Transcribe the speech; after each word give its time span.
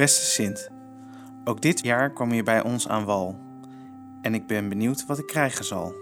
Beste 0.00 0.24
Sint, 0.24 0.70
ook 1.44 1.60
dit 1.60 1.80
jaar 1.82 2.12
kwam 2.12 2.32
je 2.32 2.42
bij 2.42 2.62
ons 2.62 2.88
aan 2.88 3.04
wal. 3.04 3.38
En 4.22 4.34
ik 4.34 4.46
ben 4.46 4.68
benieuwd 4.68 5.06
wat 5.06 5.18
ik 5.18 5.26
krijgen 5.26 5.64
zal. 5.64 5.94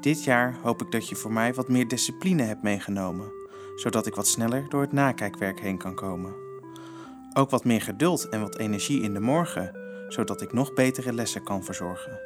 Dit 0.00 0.24
jaar 0.24 0.58
hoop 0.62 0.82
ik 0.82 0.90
dat 0.90 1.08
je 1.08 1.14
voor 1.14 1.32
mij 1.32 1.54
wat 1.54 1.68
meer 1.68 1.88
discipline 1.88 2.42
hebt 2.42 2.62
meegenomen, 2.62 3.32
zodat 3.74 4.06
ik 4.06 4.14
wat 4.14 4.26
sneller 4.26 4.68
door 4.68 4.80
het 4.80 4.92
nakijkwerk 4.92 5.60
heen 5.60 5.78
kan 5.78 5.94
komen. 5.94 6.34
Ook 7.32 7.50
wat 7.50 7.64
meer 7.64 7.82
geduld 7.82 8.28
en 8.28 8.40
wat 8.40 8.58
energie 8.58 9.02
in 9.02 9.14
de 9.14 9.20
morgen, 9.20 9.76
zodat 10.08 10.40
ik 10.40 10.52
nog 10.52 10.72
betere 10.72 11.12
lessen 11.12 11.42
kan 11.42 11.64
verzorgen. 11.64 12.20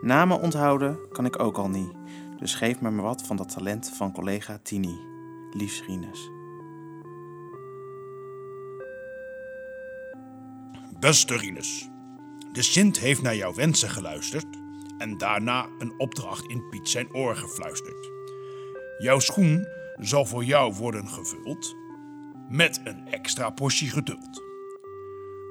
Namen 0.00 0.40
onthouden 0.40 0.98
kan 1.12 1.24
ik 1.24 1.38
ook 1.42 1.56
al 1.56 1.68
niet, 1.68 1.92
dus 2.38 2.54
geef 2.54 2.80
me 2.80 2.90
maar 2.90 3.04
wat 3.04 3.22
van 3.22 3.36
dat 3.36 3.52
talent 3.52 3.92
van 3.96 4.12
collega 4.12 4.58
Tini. 4.62 4.98
Liefs 5.50 5.84
Rinus. 5.86 6.39
Beste 11.00 11.36
Rinus, 11.36 11.88
de 12.52 12.62
Sint 12.62 12.98
heeft 12.98 13.22
naar 13.22 13.36
jouw 13.36 13.54
wensen 13.54 13.90
geluisterd 13.90 14.46
en 14.98 15.18
daarna 15.18 15.68
een 15.78 15.94
opdracht 15.98 16.44
in 16.46 16.68
Piet 16.68 16.88
zijn 16.88 17.14
oor 17.14 17.36
gefluisterd. 17.36 18.10
Jouw 18.98 19.18
schoen 19.18 19.66
zal 20.00 20.26
voor 20.26 20.44
jou 20.44 20.74
worden 20.74 21.08
gevuld 21.08 21.74
met 22.48 22.80
een 22.84 23.08
extra 23.08 23.50
portie 23.50 23.90
geduld. 23.90 24.42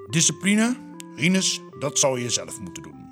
Discipline, 0.09 0.75
Rinus, 1.15 1.61
dat 1.79 1.99
zal 1.99 2.15
je 2.15 2.29
zelf 2.29 2.59
moeten 2.59 2.83
doen. 2.83 3.09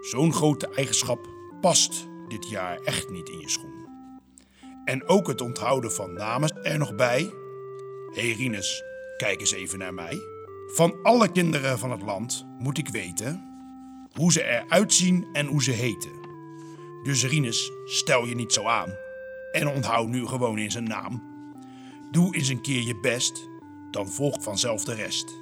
Zo'n 0.00 0.32
grote 0.32 0.68
eigenschap 0.68 1.28
past 1.60 2.06
dit 2.28 2.48
jaar 2.48 2.78
echt 2.80 3.10
niet 3.10 3.28
in 3.28 3.38
je 3.38 3.50
schoen. 3.50 3.88
En 4.84 5.08
ook 5.08 5.26
het 5.26 5.40
onthouden 5.40 5.92
van 5.92 6.12
namen 6.12 6.64
er 6.64 6.78
nog 6.78 6.94
bij. 6.94 7.32
Hey 8.12 8.32
Rinus, 8.32 8.82
kijk 9.16 9.40
eens 9.40 9.52
even 9.52 9.78
naar 9.78 9.94
mij. 9.94 10.35
Van 10.66 11.02
alle 11.02 11.32
kinderen 11.32 11.78
van 11.78 11.90
het 11.90 12.02
land 12.02 12.46
moet 12.58 12.78
ik 12.78 12.88
weten 12.88 13.44
hoe 14.12 14.32
ze 14.32 14.44
eruit 14.44 14.92
zien 14.92 15.26
en 15.32 15.46
hoe 15.46 15.62
ze 15.62 15.70
heten. 15.70 16.12
Dus 17.02 17.24
Rinus, 17.24 17.72
stel 17.84 18.26
je 18.26 18.34
niet 18.34 18.52
zo 18.52 18.64
aan. 18.64 18.94
En 19.52 19.68
onthoud 19.68 20.08
nu 20.08 20.26
gewoon 20.26 20.58
in 20.58 20.70
zijn 20.70 20.84
naam. 20.84 21.22
Doe 22.10 22.34
eens 22.34 22.48
een 22.48 22.60
keer 22.60 22.82
je 22.82 23.00
best, 23.00 23.48
dan 23.90 24.08
volgt 24.08 24.42
vanzelf 24.42 24.84
de 24.84 24.94
rest. 24.94 25.34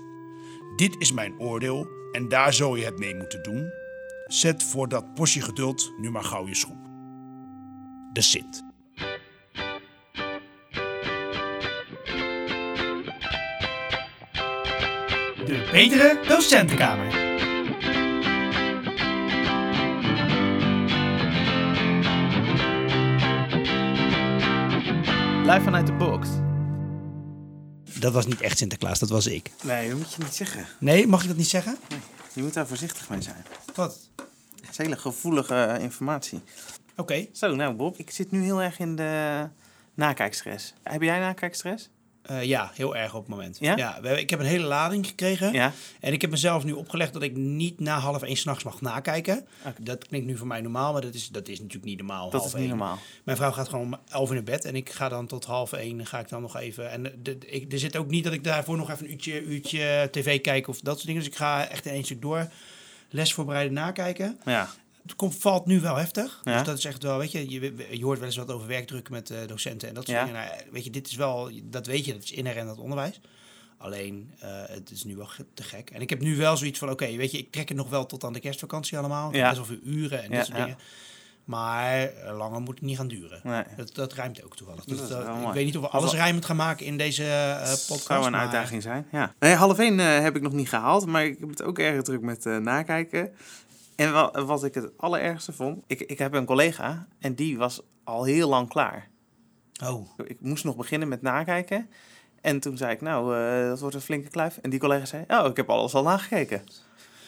Dit 0.77 0.97
is 0.99 1.13
mijn 1.13 1.39
oordeel 1.39 1.87
en 2.13 2.29
daar 2.29 2.53
zul 2.53 2.77
je 2.77 2.85
het 2.85 2.99
mee 2.99 3.15
moeten 3.15 3.43
doen. 3.43 3.71
Zet 4.27 4.63
voor 4.63 4.89
dat 4.89 5.15
portie 5.15 5.43
geduld 5.43 5.93
nu 5.97 6.11
maar 6.11 6.25
gauw 6.25 6.47
je 6.47 6.55
schoen. 6.55 6.83
De 8.13 8.23
Sint. 8.23 8.74
De 15.47 15.69
betere 15.73 16.21
docentenkamer. 16.29 17.07
Live 25.47 25.61
vanuit 25.61 25.87
de 25.87 25.93
box. 25.93 26.29
Dat 27.99 28.13
was 28.13 28.27
niet 28.27 28.41
echt 28.41 28.59
Sinterklaas, 28.59 28.99
dat 28.99 29.09
was 29.09 29.27
ik. 29.27 29.51
Nee, 29.63 29.89
dat 29.89 29.99
moet 29.99 30.13
je 30.13 30.23
niet 30.23 30.35
zeggen. 30.35 30.67
Nee, 30.79 31.07
mag 31.07 31.23
ik 31.23 31.29
dat 31.29 31.37
niet 31.37 31.49
zeggen? 31.49 31.77
Je 32.33 32.43
moet 32.43 32.55
daar 32.55 32.67
voorzichtig 32.67 33.09
mee 33.09 33.23
zijn. 33.23 33.45
Wat? 33.75 34.11
Het 34.61 34.71
is 34.71 34.77
hele 34.77 34.97
gevoelige 34.97 35.55
eh, 35.55 35.83
informatie. 35.83 36.41
Oké. 36.97 37.27
Zo, 37.33 37.55
nou 37.55 37.75
Bob, 37.75 37.99
ik 37.99 38.11
zit 38.11 38.31
nu 38.31 38.43
heel 38.43 38.63
erg 38.63 38.79
in 38.79 38.97
de 38.97 39.49
nakijkstress. 39.95 40.75
Heb 40.83 41.03
jij 41.03 41.19
nakijkstress? 41.19 41.91
Eh, 42.25 42.43
ja, 42.45 42.71
heel 42.75 42.97
erg 42.97 43.15
op 43.15 43.21
het 43.21 43.29
moment. 43.31 43.57
Ja? 43.61 43.99
we 44.03 44.21
ik 44.21 44.31
heb 44.31 44.41
een 44.41 44.47
hele 44.47 44.65
lading 44.67 45.07
gekregen. 45.07 45.53
Ja. 45.53 45.73
En 46.01 46.13
ik 46.13 46.21
heb 46.21 46.31
mezelf 46.31 46.65
nu 46.65 46.73
opgelegd 46.73 47.13
dat 47.13 47.23
ik 47.23 47.37
niet 47.37 47.81
na 47.81 47.99
half 47.99 48.23
één 48.23 48.37
s'nachts 48.37 48.65
mag 48.65 48.81
nakijken. 48.81 49.47
Dat 49.81 50.07
klinkt 50.07 50.27
nu 50.27 50.37
voor 50.37 50.47
mij 50.47 50.61
normaal, 50.61 50.93
maar 50.93 51.01
dat 51.03 51.15
is, 51.15 51.29
dat 51.29 51.49
is 51.49 51.59
natuurlijk 51.59 51.85
niet 51.85 51.99
normaal. 51.99 52.31
Dat 52.31 52.41
half 52.41 52.47
is 52.47 52.53
niet 52.53 52.69
één. 52.69 52.79
normaal. 52.79 52.99
Mijn 53.25 53.37
vrouw 53.37 53.53
gaat 53.53 53.69
gewoon 53.69 53.85
om 53.93 53.99
elf 54.09 54.29
in 54.29 54.35
naar 54.35 54.45
bed 54.45 54.65
en 54.65 54.77
ik 54.77 54.91
ga 54.91 55.09
dan 55.09 55.27
tot 55.27 55.45
half 55.45 55.73
één 55.73 56.07
ga 56.07 56.19
ik 56.19 56.29
dan 56.29 56.43
nog 56.43 56.57
even. 56.57 56.91
En 56.91 57.03
de, 57.03 57.19
de- 57.23 57.39
ik, 57.47 57.73
er 57.73 57.79
zit 57.79 57.97
ook 57.97 58.11
niet 58.11 58.25
dat 58.25 58.33
ik 58.33 58.45
daarvoor 58.45 58.77
nog 58.77 58.91
even 58.91 59.05
een 59.05 59.13
uurtje, 59.13 59.43
uurtje 59.43 60.09
tv 60.11 60.41
kijk 60.41 60.69
of 60.69 60.81
dat 60.81 60.95
soort 60.95 61.07
dingen. 61.07 61.23
Dus 61.23 61.31
ik 61.31 61.37
ga 61.37 61.69
echt 61.69 61.87
in 61.87 61.93
één 61.93 62.05
stuk 62.05 62.23
door. 62.23 62.49
Les 63.11 63.33
voorbereiden, 63.35 63.73
nakijken. 63.73 64.39
Ja. 64.45 64.69
Het 65.07 65.17
komt, 65.17 65.35
valt 65.37 65.67
nu 65.67 65.81
wel 65.81 65.97
heftig. 65.97 66.41
Ja. 66.45 66.57
Dus 66.57 66.67
dat 66.67 66.79
is 66.79 66.85
echt 66.85 67.03
wel, 67.03 67.19
weet 67.19 67.33
je, 67.33 67.51
je, 67.51 67.75
je 67.99 68.05
hoort 68.05 68.19
wel 68.19 68.27
eens 68.27 68.37
wat 68.37 68.51
over 68.51 68.67
werkdruk 68.69 69.11
met 69.11 69.31
eh, 69.31 69.39
docenten 69.47 69.89
en 69.89 69.95
dat 69.95 70.05
soort 70.07 70.17
Ja. 70.19 70.25
dingen. 70.25 70.41
Nou, 70.41 70.55
weet 70.71 70.85
je, 70.85 70.91
dit 70.91 71.07
is 71.09 71.15
wel, 71.15 71.51
dat 71.65 71.87
weet 71.87 72.05
je, 72.05 72.13
dat 72.13 72.23
is 72.23 72.33
inherent 72.33 72.63
aan 72.63 72.69
het 72.69 72.79
onderwijs. 72.79 73.21
Alleen, 73.79 74.33
eh, 74.39 74.49
het 74.67 74.91
is 74.91 75.05
nu 75.05 75.17
wel 75.17 75.29
te 75.55 75.63
gek. 75.63 75.91
En 75.91 76.01
ik 76.01 76.11
heb 76.11 76.21
nu 76.21 76.37
wel 76.37 76.57
zoiets 76.57 76.79
van, 76.79 76.91
oké, 76.91 77.17
weet 77.17 77.31
je, 77.31 77.39
ik 77.39 77.51
trek 77.53 77.69
het 77.69 77.77
nog 77.77 77.89
wel 77.91 78.07
tot 78.07 78.25
aan 78.25 78.33
de 78.33 78.41
kerstvakantie 78.41 78.99
allemaal. 78.99 79.35
Ja. 79.35 79.45
best 79.45 79.57
wel 79.57 79.65
veel 79.79 79.93
uren 79.93 80.23
en 80.23 80.31
Ja, 80.31 80.37
dat 80.37 80.47
soort 80.47 80.59
dingen. 80.59 80.79
Maar 81.45 82.03
eh, 82.03 82.37
langer 82.37 82.61
moet 82.61 82.75
het 82.75 82.85
niet 82.85 82.97
gaan 82.97 83.09
duren. 83.09 83.41
Nee. 83.43 83.63
Dat, 83.77 83.95
dat 83.95 84.13
rijmt 84.13 84.45
ook 84.45 84.57
toevallig. 84.57 84.85
Dat 84.85 85.09
dat- 85.09 85.21
ik 85.27 85.35
mooi. 85.35 85.55
weet 85.55 85.65
niet 85.65 85.77
of 85.77 85.83
we 85.83 85.89
alles 85.89 86.13
rijmend 86.13 86.45
gaan 86.45 86.57
maken 86.57 86.87
in 86.87 86.97
deze 86.97 87.25
eh 87.25 87.59
podcast. 87.71 88.03
zou 88.03 88.25
een 88.25 88.31
maar- 88.31 88.41
uitdaging 88.41 88.83
zijn. 88.83 89.07
Ja. 89.13 89.35
Nee, 89.39 89.55
half 89.55 89.79
één 89.79 90.01
eh, 90.01 90.19
heb 90.21 90.37
ik 90.37 90.43
nog 90.43 90.53
niet 90.53 90.69
gehaald, 90.69 91.07
maar 91.07 91.25
ik 91.25 91.37
heb 91.41 91.49
het 91.49 91.63
ook 91.63 91.79
erg 91.79 92.03
druk 92.03 92.21
met 92.21 92.47
eh, 92.47 92.57
nakijken. 92.57 93.33
En 93.97 94.13
wa- 94.13 94.45
wat 94.45 94.65
ik 94.65 94.75
het 94.75 94.91
allerergste 94.97 95.53
vond, 95.53 95.85
ik, 95.87 96.01
ik 96.01 96.19
heb 96.19 96.33
een 96.33 96.45
collega 96.45 97.07
en 97.19 97.35
die 97.35 97.59
was 97.59 97.81
al 98.05 98.25
heel 98.25 98.49
lang 98.49 98.69
klaar. 98.69 99.09
Oh, 99.85 100.09
Ik 100.27 100.41
moest 100.41 100.65
nog 100.65 100.77
beginnen 100.77 101.09
met 101.09 101.23
nakijken. 101.23 101.89
En 102.41 102.61
toen 102.61 102.77
zei 102.77 102.93
ik, 102.93 103.01
nou, 103.01 103.37
eh, 103.37 103.69
dat 103.69 103.81
wordt 103.81 103.95
een 103.95 104.01
flinke 104.01 104.29
kluif. 104.29 104.59
En 104.63 104.71
die 104.71 104.79
collega 104.81 105.05
zei, 105.05 105.25
oh, 105.29 105.47
ik 105.47 105.57
heb 105.57 105.71
alles 105.71 105.95
al 105.95 106.03
nagekeken. 106.03 106.63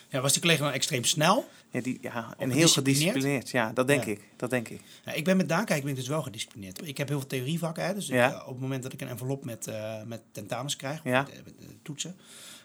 ja, 0.08 0.20
was 0.20 0.32
die 0.32 0.40
collega 0.42 0.62
dan 0.64 0.72
extreem 0.72 1.04
snel? 1.04 1.44
Ja, 1.70 1.80
die, 1.80 1.98
ja 2.00 2.34
en 2.38 2.50
heel 2.50 2.68
gedisciplineerd? 2.68 3.50
Ja, 3.50 3.72
dat 3.72 3.86
denk 3.86 4.04
Ja. 4.04 4.10
ik. 4.10 4.20
Dat 4.36 4.50
denk 4.50 4.68
ik. 4.68 4.80
Nou, 5.04 5.18
ik 5.18 5.24
ben 5.24 5.36
met 5.36 5.46
nakijken 5.46 5.82
ben 5.84 5.90
ik 5.92 5.98
dus 5.98 6.08
wel 6.08 6.22
gedisciplineerd. 6.22 6.86
Ik 6.88 6.96
heb 6.98 7.08
heel 7.08 7.18
veel 7.18 7.28
theorievakken. 7.28 7.84
Hè, 7.86 7.94
dus 7.94 8.06
Ja. 8.06 8.32
eh, 8.32 8.40
op 8.40 8.52
het 8.52 8.60
moment 8.60 8.82
dat 8.82 8.92
ik 8.92 9.00
een 9.00 9.08
envelop 9.08 9.44
met, 9.44 9.66
eh, 9.66 10.02
met 10.02 10.22
tentamens 10.32 10.76
krijg, 10.76 10.98
of 10.98 11.04
Ja. 11.04 11.22
met, 11.22 11.44
met, 11.44 11.54
toetsen, 11.82 12.16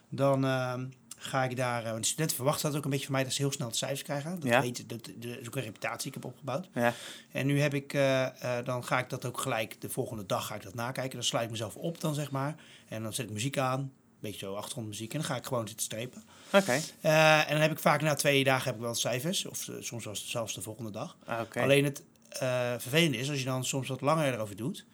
dan 0.09 0.45
ehm, 0.45 0.85
ga 1.23 1.43
ik 1.43 1.55
daar... 1.55 1.83
eh, 1.83 1.89
want 1.91 2.01
de 2.03 2.07
studenten 2.09 2.35
verwachten 2.35 2.67
dat 2.69 2.77
ook 2.77 2.83
een 2.83 2.89
beetje 2.89 3.05
van 3.05 3.13
mij, 3.15 3.23
dat 3.23 3.33
ze 3.33 3.41
heel 3.41 3.51
snel 3.51 3.69
de 3.69 3.75
cijfers 3.75 4.01
krijgen. 4.03 4.39
Dat, 4.39 4.49
Ja. 4.49 4.61
weet, 4.61 4.89
dat, 4.89 5.05
dat 5.05 5.37
is 5.39 5.47
ook 5.47 5.55
een 5.55 5.61
reputatie 5.61 5.97
die 5.97 6.07
ik 6.07 6.13
heb 6.13 6.25
opgebouwd. 6.25 6.69
Ja, 6.73 6.93
En 7.31 7.45
nu 7.45 7.61
heb 7.61 7.73
ik, 7.73 7.93
eh, 7.93 8.57
eh, 8.57 8.65
dan 8.65 8.85
ga 8.85 8.99
ik 8.99 9.09
dat 9.09 9.25
ook 9.25 9.39
gelijk, 9.41 9.81
de 9.81 9.89
volgende 9.89 10.25
dag 10.25 10.47
ga 10.47 10.55
ik 10.55 10.63
dat 10.63 10.73
nakijken. 10.75 11.13
Dan 11.13 11.23
sluit 11.23 11.45
ik 11.45 11.51
mezelf 11.51 11.75
op 11.75 12.01
dan, 12.01 12.13
zeg 12.13 12.31
maar. 12.31 12.55
En 12.87 13.03
dan 13.03 13.13
zet 13.13 13.25
ik 13.25 13.31
muziek 13.31 13.57
aan, 13.57 13.79
een 13.79 13.91
beetje 14.19 14.45
zo 14.45 14.53
achtergrondmuziek. 14.55 15.13
En 15.13 15.19
dan 15.19 15.27
ga 15.27 15.35
ik 15.35 15.45
gewoon 15.45 15.67
zitten 15.67 15.85
strepen. 15.85 16.23
oké. 16.53 16.79
En 17.01 17.49
dan 17.51 17.61
heb 17.61 17.71
ik 17.71 17.79
vaak 17.79 18.01
na 18.01 18.13
twee 18.15 18.43
dagen 18.43 18.65
heb 18.65 18.75
ik 18.75 18.81
wel 18.81 18.95
cijfers. 18.95 19.45
Of 19.45 19.67
soms 19.79 20.05
was 20.05 20.19
het 20.19 20.27
zelfs 20.29 20.53
de 20.53 20.61
volgende 20.61 20.91
dag. 20.91 21.17
Ah, 21.25 21.39
oké. 21.41 21.61
Alleen 21.61 21.83
het 21.83 22.03
eh, 22.29 22.39
vervelende 22.77 23.17
is, 23.17 23.29
als 23.29 23.39
je 23.39 23.45
dan 23.45 23.65
soms 23.65 23.87
wat 23.87 24.01
langer 24.01 24.33
erover 24.33 24.55
doet, 24.55 24.85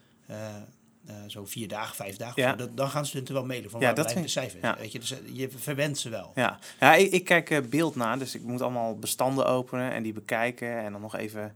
eh, 1.08 1.16
zo 1.28 1.46
vier 1.46 1.68
dagen, 1.68 1.96
vijf 1.96 2.18
dagen, 2.18 2.42
Ja. 2.44 2.54
dat, 2.56 2.78
dan 2.78 2.90
gaan 2.90 3.06
studenten 3.06 3.34
wel 3.34 3.46
mailen 3.46 3.70
van 3.70 3.80
Ja, 3.80 3.86
waar 3.86 3.96
dat 3.96 4.04
blijven 4.06 4.26
de 4.26 4.32
cijfers. 4.32 4.62
ja. 4.64 4.78
Weet 4.78 4.92
je, 4.92 5.00
dus 5.00 5.12
eh, 5.12 5.18
je 5.32 5.50
verwendt 5.50 5.98
ze 6.00 6.10
wel. 6.10 6.32
Ja, 6.36 6.60
ja 6.80 6.96
ik, 6.96 7.12
ik 7.12 7.24
kijk 7.26 7.50
eh, 7.50 7.62
beeld 7.70 7.96
na, 7.96 8.16
dus 8.18 8.36
ik 8.36 8.44
moet 8.44 8.62
allemaal 8.62 8.96
bestanden 9.00 9.46
openen 9.46 9.92
en 9.92 10.04
die 10.04 10.14
bekijken. 10.14 10.78
En 10.78 10.92
dan 10.92 11.02
nog 11.02 11.16
even 11.16 11.56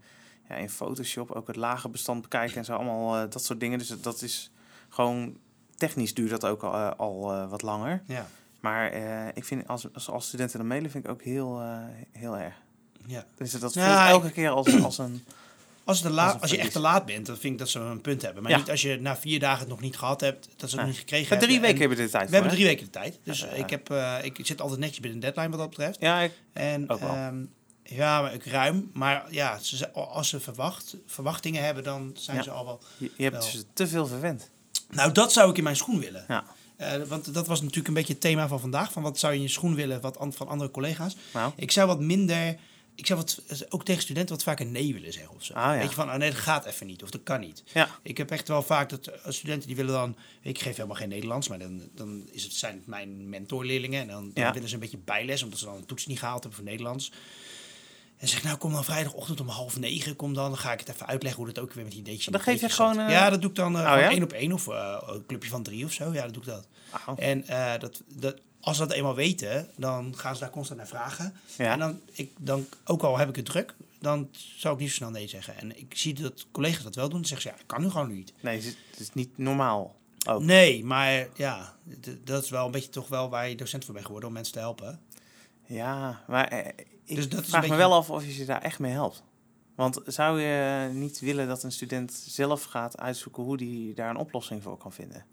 ja, 0.50 0.56
in 0.56 0.70
Photoshop 0.70 1.32
ook 1.32 1.48
het 1.48 1.56
lage 1.56 1.90
bestand 1.90 2.22
bekijken 2.22 2.58
en 2.58 2.66
zo. 2.66 2.74
Allemaal 2.74 3.30
dat 3.30 3.44
soort 3.44 3.60
dingen. 3.60 3.78
Dus 3.80 3.88
dat 4.02 4.22
is 4.22 4.52
gewoon 4.90 5.38
technisch 5.76 6.14
duurt 6.14 6.30
dat 6.30 6.46
ook 6.46 6.64
al, 6.64 6.74
al 6.74 7.48
wat 7.48 7.62
langer. 7.62 8.02
Ja. 8.06 8.28
Maar 8.60 8.94
ik 9.34 9.46
vind 9.46 9.68
als, 9.68 9.94
als, 9.94 10.10
als 10.10 10.28
studenten 10.28 10.58
dan 10.58 10.68
mailen, 10.68 10.92
vind 10.92 11.04
ik 11.06 11.10
ook 11.12 11.22
heel, 11.22 11.62
heel 12.12 12.38
erg. 12.38 12.54
Ja. 13.06 13.26
Dus 13.38 13.52
dat 13.52 13.74
voelt 13.74 13.76
ik- 13.86 14.08
elke 14.08 14.32
keer 14.32 14.50
als, 14.50 14.84
als 14.84 14.98
een... 14.98 15.24
Als, 15.86 16.04
het 16.04 16.18
Als 16.42 16.52
je 16.52 16.58
echt 16.58 16.72
te 16.72 16.80
laat 16.80 17.06
bent, 17.06 17.26
dan 17.26 17.38
vind 17.38 17.54
ik 17.54 17.60
dat 17.60 17.70
ze 17.70 17.80
een 17.80 18.02
punt 18.02 18.22
hebben. 18.22 18.44
Maar 18.44 18.52
Ja. 18.52 18.58
niet 18.58 18.70
als 18.70 18.82
je 18.82 18.98
na 19.00 19.18
vier 19.18 19.40
dagen 19.40 19.60
het 19.60 19.68
nog 19.68 19.82
niet 19.82 19.98
gehad 19.98 20.22
hebt, 20.22 20.50
dat 20.58 20.70
ze 20.70 20.76
het 20.76 20.86
nog 20.86 20.86
niet 20.86 20.98
gekregen 21.00 21.36
Ja, 21.36 21.42
drie 21.42 21.52
hebben. 21.52 21.62
weken 21.62 21.74
En 21.76 21.80
hebben 21.80 21.98
we 21.98 22.04
de 22.04 22.10
tijd 22.12 22.30
We 22.30 22.36
hebben 22.36 22.52
drie 22.54 22.66
weken 22.66 22.86
de 22.86 22.92
tijd. 22.92 23.20
Dus 23.24 23.46
ik, 23.56 23.70
heb, 23.70 23.90
eh, 23.90 24.16
ik 24.22 24.40
zit 24.42 24.62
altijd 24.62 24.80
netjes 24.80 25.00
binnen 25.00 25.20
de 25.20 25.26
deadline 25.26 25.50
wat 25.50 25.60
dat 25.60 25.70
betreft. 25.70 25.98
Ja, 26.00 26.20
ik, 26.20 26.32
En 26.54 26.90
Ook 26.90 27.00
wel. 27.00 27.10
ehm, 27.10 27.36
ja, 27.84 28.22
maar 28.22 28.34
ik 28.34 28.46
ruim. 28.46 28.90
Maar 28.94 29.26
ja, 29.30 29.60
ze, 29.60 29.78
ze- 29.78 29.92
als 29.92 30.30
ze 30.30 30.40
verwacht, 30.40 30.96
verwachtingen 31.06 31.64
hebben, 31.64 31.84
dan 31.84 32.12
zijn 32.14 32.38
Ja. 32.38 32.44
ze 32.44 32.52
al 32.52 32.66
wel. 32.66 32.82
je, 32.98 33.12
je 33.18 33.24
hebt 33.24 33.36
Wel. 33.44 33.52
dus 33.52 33.64
te 33.74 33.88
veel 33.88 34.08
verwend. 34.08 34.50
Nou, 34.90 35.12
dat 35.12 35.34
zou 35.34 35.50
ik 35.50 35.58
in 35.58 35.64
mijn 35.64 35.76
schoen 35.76 36.00
willen. 36.00 36.26
Ja. 36.28 36.44
Eh, 36.78 37.02
want 37.08 37.34
dat 37.34 37.48
was 37.48 37.60
natuurlijk 37.60 37.88
een 37.88 37.94
beetje 37.94 38.14
het 38.14 38.22
thema 38.22 38.48
van 38.48 38.60
vandaag. 38.60 38.92
Van 38.92 39.04
wat 39.04 39.20
zou 39.20 39.32
je 39.34 39.38
in 39.40 39.46
je 39.46 39.52
schoen 39.52 39.76
willen 39.76 40.02
wat 40.02 40.20
an- 40.20 40.34
van 40.34 40.48
andere 40.48 40.72
collega's. 40.72 41.16
Nou, 41.34 41.52
Ik 41.56 41.72
zou 41.72 41.88
wat 41.88 42.00
minder... 42.00 42.56
Ik 42.96 43.06
zou 43.06 43.20
wat, 43.20 43.42
ook 43.70 43.86
tegen 43.86 44.02
studenten 44.02 44.36
wat 44.36 44.44
vaker 44.44 44.66
nee 44.66 44.94
willen 44.94 45.14
zeggen 45.14 45.36
of 45.36 45.44
zo. 45.44 45.54
Ah, 45.54 45.64
ja. 45.74 45.78
Weet 45.80 45.90
je, 45.90 45.96
van 45.96 46.10
oh 46.10 46.16
nee, 46.16 46.30
dat 46.30 46.40
gaat 46.40 46.66
even 46.66 46.88
niet. 46.88 47.04
Of 47.04 47.10
dat 47.10 47.24
kan 47.24 47.40
niet. 47.40 47.64
ja. 47.74 47.90
Ik 48.02 48.18
heb 48.18 48.32
echt 48.32 48.48
wel 48.48 48.64
vaak 48.64 48.90
dat 48.90 49.08
eh, 49.08 49.32
studenten 49.32 49.68
die 49.68 49.76
willen 49.76 49.94
dan... 49.94 50.16
Ik 50.42 50.60
geef 50.60 50.76
helemaal 50.76 50.96
geen 50.98 51.10
Nederlands, 51.10 51.48
maar 51.48 51.60
dan, 51.60 51.90
dan 51.96 52.30
is 52.32 52.44
het, 52.44 52.54
zijn 52.54 52.76
het 52.76 52.88
mijn 52.88 53.30
mentorleerlingen. 53.30 54.02
En 54.02 54.08
dan, 54.08 54.32
dan 54.34 54.44
Ja. 54.44 54.54
willen 54.54 54.68
ze 54.68 54.74
een 54.74 54.80
beetje 54.80 54.98
bijles, 54.98 55.44
omdat 55.44 55.60
ze 55.60 55.66
dan 55.66 55.76
een 55.76 55.86
toets 55.86 56.06
niet 56.06 56.20
gehaald 56.20 56.40
hebben 56.44 56.60
voor 56.60 56.70
Nederlands. 56.70 57.12
En 58.18 58.28
zeg 58.28 58.44
nou, 58.44 58.58
kom 58.58 58.72
dan 58.74 58.84
vrijdagochtend 58.84 59.40
om 59.40 59.48
half 59.48 59.80
negen, 59.80 60.16
kom 60.16 60.34
dan. 60.34 60.50
Dan 60.50 60.58
ga 60.58 60.74
ik 60.74 60.80
het 60.80 60.90
even 60.90 61.08
uitleggen 61.08 61.44
hoe 61.44 61.54
dat 61.54 61.64
ook 61.64 61.74
weer 61.74 61.84
met 61.84 61.92
die 61.94 62.02
ideetjes. 62.02 62.26
Dan 62.26 62.42
geef 62.42 62.62
je 62.62 62.70
gewoon, 62.70 63.00
eh, 63.00 63.10
Ja, 63.10 63.30
dat 63.30 63.42
doe 63.42 63.50
ik 63.50 63.56
dan 63.56 63.76
oh, 63.76 63.82
ja? 63.82 64.10
één 64.10 64.24
op 64.24 64.32
één 64.34 64.52
of 64.52 64.66
een 64.68 65.24
clubje 65.28 65.50
van 65.50 65.64
drie 65.64 65.86
of 65.86 65.92
zo. 65.92 66.14
Ja, 66.14 66.24
dat 66.24 66.34
doe 66.34 66.44
ik 66.44 66.50
dat. 66.50 66.68
En 67.18 67.46
dat, 67.80 68.02
dat, 68.08 68.36
als 68.62 68.78
ze 68.78 68.86
dat 68.88 68.96
eenmaal 68.96 69.16
weten, 69.16 69.68
dan 69.76 70.18
gaan 70.18 70.34
ze 70.36 70.42
daar 70.42 70.50
constant 70.50 70.80
naar 70.80 70.88
vragen. 70.88 71.34
Ja. 71.58 71.72
En 71.72 71.80
dan, 71.80 72.00
ik, 72.12 72.32
dan, 72.38 72.66
ook 72.86 73.02
al 73.04 73.18
heb 73.18 73.30
ik 73.30 73.36
het 73.36 73.46
druk, 73.46 73.76
dan 74.00 74.30
zou 74.56 74.74
ik 74.74 74.80
niet 74.80 74.90
zo 74.90 74.96
snel 74.96 75.10
nee 75.10 75.28
zeggen. 75.28 75.58
En 75.58 75.78
ik 75.80 75.98
zie 75.98 76.14
dat 76.14 76.46
collega's 76.52 76.84
dat 76.84 76.96
wel 76.96 77.10
doen. 77.10 77.20
Dan 77.20 77.28
zeggen 77.30 77.50
ze, 77.50 77.56
ja, 77.56 77.62
ik 77.62 77.68
kan 77.68 77.82
nu 77.82 77.90
gewoon 77.90 78.14
niet. 78.14 78.34
Nee, 78.42 78.56
het 78.56 78.66
is, 78.66 78.76
het 78.92 79.00
is 79.00 79.14
niet 79.14 79.38
normaal. 79.38 79.96
Ook. 80.30 80.42
Nee, 80.42 80.84
maar 80.86 81.28
ja, 81.36 81.76
dat 82.24 82.44
is 82.44 82.50
wel 82.50 82.66
een 82.66 82.72
beetje 82.72 82.90
toch 82.90 83.08
wel 83.08 83.30
waar 83.30 83.50
je 83.50 83.56
docent 83.56 83.86
voor 83.86 83.94
bent 83.94 84.06
geworden, 84.06 84.30
om 84.30 84.36
mensen 84.36 84.54
te 84.54 84.60
helpen. 84.60 85.00
Ja, 85.66 86.24
maar 86.28 86.48
eh, 86.48 86.68
ik 87.06 87.16
Dus 87.16 87.30
dat 87.30 87.46
vraag 87.46 87.62
me 87.62 87.68
beetje- 87.68 87.76
wel 87.76 87.94
af 87.94 88.10
of 88.10 88.26
je 88.26 88.32
ze 88.32 88.46
daar 88.46 88.62
echt 88.62 88.80
mee 88.80 88.92
helpt. 88.92 89.24
Want 89.76 90.00
zou 90.06 90.42
je 90.42 90.90
niet 90.94 91.20
willen 91.20 91.48
dat 91.48 91.64
een 91.64 91.72
student 91.72 92.14
zelf 92.28 92.64
gaat 92.64 92.98
uitzoeken 92.98 93.44
hoe 93.44 93.58
die 93.58 93.94
daar 93.94 94.10
een 94.10 94.16
oplossing 94.18 94.64
voor 94.64 94.78
kan 94.78 94.92
vinden? 94.94 95.26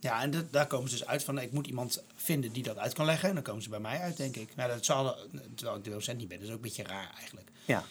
Ja, 0.00 0.22
en 0.22 0.30
dat- 0.30 0.52
daar 0.52 0.66
komen 0.66 0.90
ze 0.90 0.96
dus 0.96 1.06
uit 1.06 1.24
van, 1.24 1.38
ik 1.38 1.52
moet 1.52 1.66
iemand 1.66 2.04
vinden 2.14 2.52
die 2.52 2.62
dat 2.62 2.78
uit 2.78 2.94
kan 2.94 3.06
leggen. 3.06 3.28
En 3.28 3.34
dan 3.34 3.42
komen 3.44 3.62
ze 3.62 3.68
bij 3.68 3.80
mij 3.80 3.98
uit, 4.00 4.16
denk 4.16 4.36
ik. 4.36 4.48
Nou, 4.56 4.70
dat 4.70 4.84
zal, 4.84 5.16
terwijl 5.54 5.78
ik 5.78 5.84
de 5.84 5.90
docent 5.90 6.18
niet 6.18 6.28
ben, 6.28 6.36
dat 6.38 6.46
is 6.46 6.52
ook 6.52 6.56
een 6.56 6.62
beetje 6.68 6.82
raar 6.82 7.10
eigenlijk. 7.18 7.50
Ja, 7.64 7.84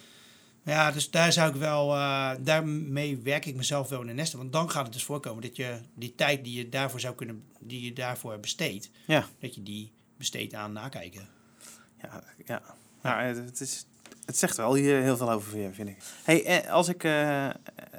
Ja, 0.63 0.91
dus 0.91 1.09
daar 1.09 1.33
zou 1.33 1.49
ik 1.49 1.55
wel, 1.55 1.93
eh, 1.93 2.31
daarmee 2.39 3.17
werk 3.17 3.45
ik 3.45 3.55
mezelf 3.55 3.89
wel 3.89 4.01
in 4.01 4.07
de 4.07 4.13
nesten. 4.13 4.37
Want 4.37 4.53
dan 4.53 4.69
gaat 4.71 4.83
het 4.83 4.93
dus 4.93 5.03
voorkomen 5.03 5.41
dat 5.41 5.55
je 5.55 5.77
die 5.93 6.15
tijd 6.15 6.43
die 6.43 6.57
je 6.57 6.69
daarvoor 6.69 6.99
zou 6.99 7.15
kunnen, 7.15 7.43
die 7.59 7.81
je 7.81 7.93
daarvoor 7.93 8.39
besteedt, 8.39 8.89
ja, 9.05 9.25
dat 9.39 9.55
je 9.55 9.63
die 9.63 9.91
besteedt 10.17 10.53
aan 10.53 10.73
nakijken. 10.73 11.27
ja. 12.01 12.23
ja. 12.45 12.61
Nou, 13.01 13.21
het, 13.21 13.37
het 13.37 13.59
is, 13.59 13.85
het 14.25 14.37
zegt 14.37 14.57
wel 14.57 14.73
hier 14.75 15.01
heel 15.01 15.17
veel 15.17 15.31
over 15.31 15.57
je, 15.59 15.73
vind 15.73 15.89
ik. 15.89 15.97
Hey, 16.23 16.45
eh, 16.45 16.71
als 16.71 16.87
ik 16.87 17.03
eh, 17.03 17.45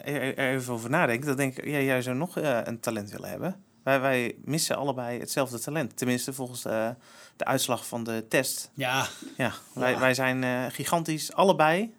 er 0.04 0.38
even 0.38 0.72
over 0.72 0.90
nadenk, 0.90 1.25
dan 1.25 1.37
denk 1.37 1.56
ik, 1.58 1.64
ja, 1.64 1.81
jij 1.81 2.02
zou 2.02 2.16
nog 2.16 2.37
een 2.37 2.81
talent 2.81 3.11
willen 3.11 3.28
hebben. 3.31 3.62
Wij, 3.88 4.00
wij 4.00 4.35
missen 4.44 4.76
allebei 4.76 5.19
hetzelfde 5.20 5.58
talent. 5.58 5.96
Tenminste, 5.96 6.32
volgens 6.32 6.62
de, 6.62 6.94
de 7.37 7.44
uitslag 7.44 7.87
van 7.87 8.05
de 8.05 8.25
test. 8.29 8.70
Ja, 8.75 9.08
Ja, 9.37 9.52
wij, 9.73 9.90
Ja. 9.90 9.99
wij 9.99 10.14
zijn 10.14 10.44
eh, 10.44 10.64
gigantisch, 10.69 11.32
allebei 11.32 11.94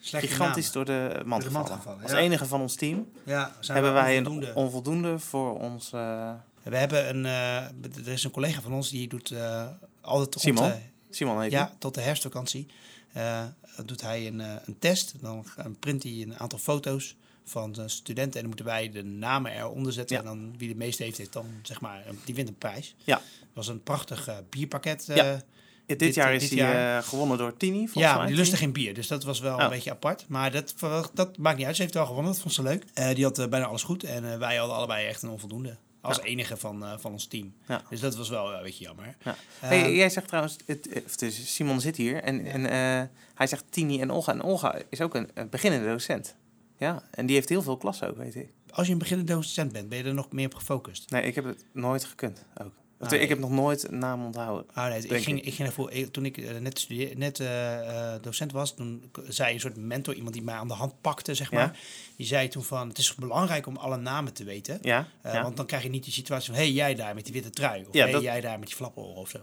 slechte 0.00 0.26
gigantisch 0.28 0.72
namen. 0.72 0.86
door 0.86 0.96
de 1.18 1.24
mand 1.24 1.42
Door 1.42 1.50
de 1.52 1.56
mand 1.58 1.70
gevallen. 1.70 2.02
Als 2.02 2.10
ja. 2.10 2.18
enige 2.18 2.46
van 2.46 2.60
ons 2.60 2.74
team 2.74 3.08
Ja, 3.24 3.52
zijn 3.60 3.76
hebben 3.76 3.94
wij 4.02 4.18
onvoldoende. 4.18 4.48
een 4.48 4.54
onvoldoende 4.54 5.18
voor 5.18 5.58
ons... 5.58 5.92
eh, 5.92 6.32
We 6.62 6.76
hebben 6.76 7.08
een, 7.08 7.26
eh, 7.26 8.06
er 8.06 8.12
is 8.12 8.24
een 8.24 8.30
collega 8.30 8.60
van 8.60 8.72
ons 8.72 8.90
die 8.90 9.08
doet 9.08 9.30
eh, 9.30 9.66
altijd 10.00 10.34
rond 10.34 10.40
Simon? 10.58 10.72
Simon 11.10 11.40
heet 11.40 11.50
ja, 11.50 11.72
tot 11.78 11.94
de 11.94 12.00
herfstvakantie 12.00 12.66
eh, 13.12 13.42
doet 13.84 14.00
hij 14.00 14.26
een, 14.26 14.40
eh, 14.40 14.52
een 14.64 14.78
test. 14.78 15.14
Dan 15.20 15.44
print 15.78 16.02
hij 16.02 16.12
een 16.12 16.38
aantal 16.38 16.58
foto's 16.58 17.16
van 17.50 17.72
de 17.72 17.88
studenten 17.88 18.34
en 18.34 18.38
dan 18.40 18.46
moeten 18.46 18.64
wij 18.64 18.90
de 18.90 19.02
namen 19.04 19.52
eronder 19.52 19.92
zetten. 19.92 20.16
Ja. 20.16 20.22
En 20.22 20.28
dan 20.28 20.54
wie 20.58 20.68
de 20.68 20.74
meeste 20.74 21.02
heeft, 21.02 21.18
heeft 21.18 21.32
dan 21.32 21.46
zeg 21.62 21.80
maar, 21.80 22.04
die 22.24 22.34
wint 22.34 22.48
een 22.48 22.58
prijs. 22.58 22.94
Ja. 23.04 23.14
Dat 23.16 23.48
was 23.52 23.68
een 23.68 23.82
prachtig 23.82 24.28
eh, 24.28 24.36
bierpakket. 24.50 25.08
eh, 25.08 25.16
Ja, 25.16 25.40
Dit, 25.86 25.98
dit- 25.98 26.14
jaar 26.14 26.32
dit 26.32 26.42
is 26.42 26.48
hij 26.48 26.58
jaar. 26.58 26.98
eh, 26.98 27.08
gewonnen 27.08 27.38
door 27.38 27.56
Tini, 27.56 27.88
ja, 27.94 28.16
maar 28.16 28.26
die 28.26 28.36
lustte 28.36 28.56
geen 28.56 28.72
bier. 28.72 28.94
Dus 28.94 29.06
dat 29.06 29.24
was 29.24 29.40
wel 29.40 29.56
Oh. 29.56 29.62
een 29.62 29.68
beetje 29.68 29.90
apart. 29.90 30.24
Maar 30.28 30.50
dat, 30.52 30.74
dat 31.14 31.36
maakt 31.38 31.56
niet 31.56 31.66
uit. 31.66 31.76
Ze 31.76 31.82
heeft 31.82 31.94
wel 31.94 32.06
gewonnen. 32.06 32.32
Dat 32.32 32.40
vond 32.40 32.54
ze 32.54 32.62
leuk. 32.62 32.84
Eh, 32.94 33.14
die 33.14 33.24
had 33.24 33.38
eh, 33.38 33.46
bijna 33.48 33.66
alles 33.66 33.82
goed. 33.82 34.04
En 34.04 34.32
eh, 34.32 34.38
wij 34.38 34.56
hadden 34.56 34.76
allebei 34.76 35.06
echt 35.06 35.22
een 35.22 35.28
onvoldoende. 35.30 35.76
Als 36.00 36.16
Ja. 36.16 36.22
enige 36.22 36.56
van, 36.56 36.84
eh, 36.84 36.92
van 36.98 37.12
ons 37.12 37.26
team. 37.26 37.54
Ja. 37.68 37.82
Dus 37.90 38.00
dat 38.00 38.16
was 38.16 38.28
wel 38.28 38.50
eh, 38.50 38.56
een 38.56 38.62
beetje 38.62 38.84
jammer. 38.84 39.16
Ja. 39.24 39.36
Eh, 39.60 39.68
Hey, 39.68 39.94
jij 39.94 40.10
zegt 40.10 40.26
trouwens, 40.28 40.56
het, 40.66 40.88
eh, 41.22 41.30
Simon 41.30 41.80
zit 41.80 41.96
hier 41.96 42.22
en, 42.22 42.44
en 42.46 42.66
eh, 42.66 43.08
hij 43.34 43.46
zegt 43.46 43.64
Tini 43.70 44.00
en 44.00 44.10
Olga. 44.10 44.32
En 44.32 44.42
Olga 44.42 44.78
is 44.90 45.00
ook 45.00 45.14
een, 45.14 45.28
een 45.34 45.48
beginnende 45.48 45.86
docent. 45.86 46.34
Ja, 46.80 47.02
en 47.10 47.26
die 47.26 47.34
heeft 47.34 47.48
heel 47.48 47.62
veel 47.62 47.76
klassen 47.76 48.08
ook, 48.08 48.16
weet 48.16 48.34
ik. 48.34 48.48
als 48.70 48.86
je 48.86 48.92
een 48.92 48.98
beginnende 48.98 49.32
docent 49.32 49.72
bent, 49.72 49.88
ben 49.88 49.98
je 49.98 50.04
er 50.04 50.14
nog 50.14 50.32
meer 50.32 50.46
op 50.46 50.54
gefocust? 50.54 51.10
Nee, 51.10 51.22
ik 51.22 51.34
heb 51.34 51.44
het 51.44 51.64
nooit 51.72 52.04
gekund 52.04 52.46
ook. 52.62 52.72
Ah, 53.00 53.12
ik 53.20 53.28
heb 53.28 53.38
nog 53.38 53.50
nooit 53.50 53.88
een 53.88 53.98
naam 53.98 54.24
onthouden. 54.24 54.66
Ah, 54.72 54.88
nee, 54.88 55.06
ik 55.06 55.22
ging, 55.22 55.38
ik. 55.38 55.44
ik 55.46 55.54
ging 55.54 55.68
ervoor, 55.68 55.90
ik- 55.92 56.12
toen 56.12 56.24
ik 56.24 56.38
eh, 56.38 56.56
net, 56.58 56.78
studeer, 56.78 57.16
net 57.16 57.40
eh, 57.40 58.14
eh, 58.14 58.22
docent 58.22 58.52
was, 58.52 58.74
toen 58.74 59.10
zei 59.28 59.54
een 59.54 59.60
soort 59.60 59.76
mentor, 59.76 60.14
iemand 60.14 60.34
die 60.34 60.42
mij 60.42 60.54
aan 60.54 60.68
de 60.68 60.74
hand 60.74 61.00
pakte, 61.00 61.34
zeg 61.34 61.50
maar. 61.52 61.60
Ja. 61.60 61.72
Die 62.16 62.26
zei 62.26 62.48
toen 62.48 62.62
van, 62.64 62.88
het 62.88 62.98
is 62.98 63.14
belangrijk 63.14 63.66
om 63.66 63.76
alle 63.76 63.96
namen 63.96 64.32
te 64.32 64.44
weten. 64.44 64.78
Ja? 64.82 65.08
Ja. 65.22 65.42
Want 65.42 65.56
dan 65.56 65.66
krijg 65.66 65.82
je 65.82 65.88
niet 65.88 66.04
die 66.04 66.12
situatie 66.12 66.46
van, 66.46 66.54
hé, 66.54 66.60
hey, 66.62 66.72
jij 66.72 66.94
daar 66.94 67.14
met 67.14 67.24
die 67.24 67.32
witte 67.32 67.50
trui. 67.50 67.84
Of 67.88 67.92
hey, 67.92 68.10
dat- 68.10 68.22
jij 68.22 68.40
daar 68.40 68.58
met 68.58 68.68
die 68.68 68.76
flappenoren 68.76 69.16
of 69.16 69.28
zo. 69.30 69.38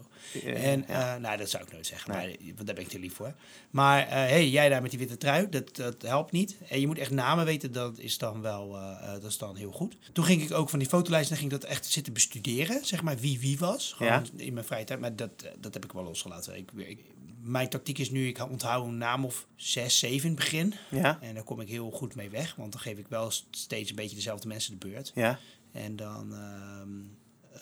En, 0.46 0.86
nou, 1.22 1.38
dat 1.38 1.50
zou 1.50 1.64
ik 1.64 1.72
nooit 1.72 1.86
zeggen, 1.88 2.12
Nee. 2.16 2.28
maar, 2.28 2.38
want 2.56 2.66
daar 2.66 2.76
ben 2.76 2.84
ik 2.84 2.90
te 2.90 3.00
lief 3.00 3.14
voor. 3.14 3.34
Maar, 3.70 4.00
hé, 4.10 4.16
hey, 4.16 4.50
jij 4.50 4.70
daar 4.70 4.82
met 4.82 4.90
die 4.90 5.00
witte 5.00 5.18
trui, 5.18 5.50
dat, 5.50 5.76
dat 5.76 6.02
helpt 6.02 6.32
niet. 6.32 6.56
En 6.70 6.80
je 6.80 6.88
moet 6.88 6.98
echt 6.98 7.12
namen 7.12 7.46
weten, 7.46 7.72
dat 7.72 7.98
is 8.00 8.18
dan 8.18 8.42
wel, 8.42 8.78
dat 9.22 9.24
is 9.32 9.38
dan 9.38 9.56
heel 9.56 9.72
goed. 9.72 9.98
Toen 10.14 10.26
ging 10.26 10.42
ik 10.42 10.52
ook 10.54 10.70
van 10.70 10.80
die 10.80 10.88
fotolijst, 10.88 11.30
dan 11.30 11.38
ging 11.38 11.52
ik 11.54 11.62
dat 11.62 11.70
echt 11.70 11.86
zitten 11.86 12.14
bestuderen, 12.14 12.86
zeg 12.86 13.02
maar, 13.02 13.18
wie 13.18 13.40
wie 13.40 13.47
was. 13.56 13.94
Gewoon 13.94 14.12
Ja. 14.12 14.24
in 14.36 14.54
mijn 14.54 14.66
vrije 14.66 14.84
tijd, 14.84 15.00
maar 15.00 15.16
dat, 15.16 15.32
eh, 15.44 15.52
dat 15.60 15.74
heb 15.74 15.84
ik 15.86 15.92
wel 15.92 16.04
losgelaten. 16.04 16.58
Ik, 16.58 16.72
ik, 16.76 17.00
mijn 17.42 17.70
tactiek 17.70 17.98
is 17.98 18.10
nu, 18.12 18.28
ik 18.28 18.50
onthoud 18.50 18.86
een 18.86 18.98
naam 18.98 19.26
of 19.26 19.48
zes, 19.56 20.00
zeven 20.00 20.30
in 20.30 20.36
begin. 20.36 20.74
ja? 20.90 21.18
En 21.22 21.34
daar 21.34 21.44
kom 21.44 21.62
ik 21.62 21.70
heel 21.70 21.92
goed 21.92 22.16
mee 22.16 22.30
weg, 22.30 22.56
want 22.56 22.72
dan 22.72 22.82
geef 22.82 22.98
ik 22.98 23.08
wel 23.08 23.32
steeds 23.52 23.90
een 23.90 23.96
beetje 23.96 24.16
dezelfde 24.16 24.48
mensen 24.48 24.80
de 24.80 24.88
beurt. 24.88 25.12
Ja. 25.16 25.40
En 25.72 25.96
dan, 25.96 26.34
ehm, 26.34 26.90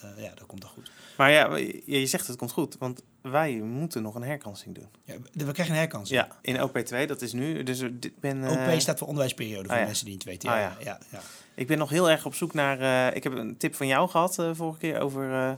eh, 0.01 0.23
ja, 0.23 0.33
dat 0.35 0.45
komt 0.45 0.61
dan 0.61 0.69
goed. 0.69 0.91
Maar 1.17 1.31
ja, 1.31 1.55
je, 1.85 2.05
zegt 2.07 2.27
het 2.27 2.37
komt 2.37 2.51
goed, 2.51 2.77
want 2.77 3.01
wij 3.21 3.55
moeten 3.55 4.01
nog 4.01 4.15
een 4.15 4.23
herkansing 4.23 4.75
doen. 4.75 4.87
Ja, 5.03 5.13
we 5.31 5.51
krijgen 5.51 5.73
een 5.73 5.79
herkans. 5.79 6.09
Ja, 6.09 6.37
in 6.41 6.59
OP2, 6.69 7.05
dat 7.07 7.21
is 7.21 7.33
nu. 7.33 7.63
Dus 7.63 7.79
ik 7.79 8.19
ben, 8.19 8.43
eh, 8.43 8.73
OP 8.73 8.79
staat 8.79 8.97
voor 8.97 9.07
onderwijsperiode, 9.07 9.67
voor 9.69 9.77
ja. 9.77 9.85
mensen 9.85 10.05
die 10.05 10.13
het 10.13 10.23
weten. 10.23 10.49
Oh 10.49 10.55
Ja, 10.55 10.61
ja. 10.61 10.75
ja. 10.83 10.99
Ja, 11.11 11.21
ik 11.55 11.67
ben 11.67 11.77
nog 11.77 11.89
heel 11.89 12.09
erg 12.09 12.25
op 12.25 12.35
zoek 12.35 12.53
naar. 12.53 13.13
ik 13.15 13.23
heb 13.23 13.33
een 13.33 13.57
tip 13.57 13.75
van 13.75 13.87
jou 13.87 14.09
gehad 14.09 14.39
eh, 14.39 14.49
vorige 14.53 14.79
keer 14.79 14.99
over. 14.99 15.57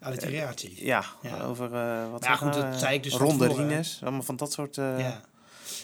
Eh, 0.00 0.06
Alliteratie. 0.06 0.84
ja, 0.84 1.04
Ja. 1.22 1.40
over 1.42 1.72
uh, 1.72 2.10
wat 2.10 2.24
Ja, 2.24 2.36
goed, 2.36 2.54
dat 2.54 2.62
eh, 2.64 2.76
zei 2.76 2.94
ik 2.94 3.02
dus 3.02 3.14
ronde 3.14 3.46
rines, 3.46 3.98
allemaal 4.02 4.22
van 4.22 4.36
dat 4.36 4.52
soort. 4.52 4.78
eh, 4.78 4.98
Ja. 4.98 5.20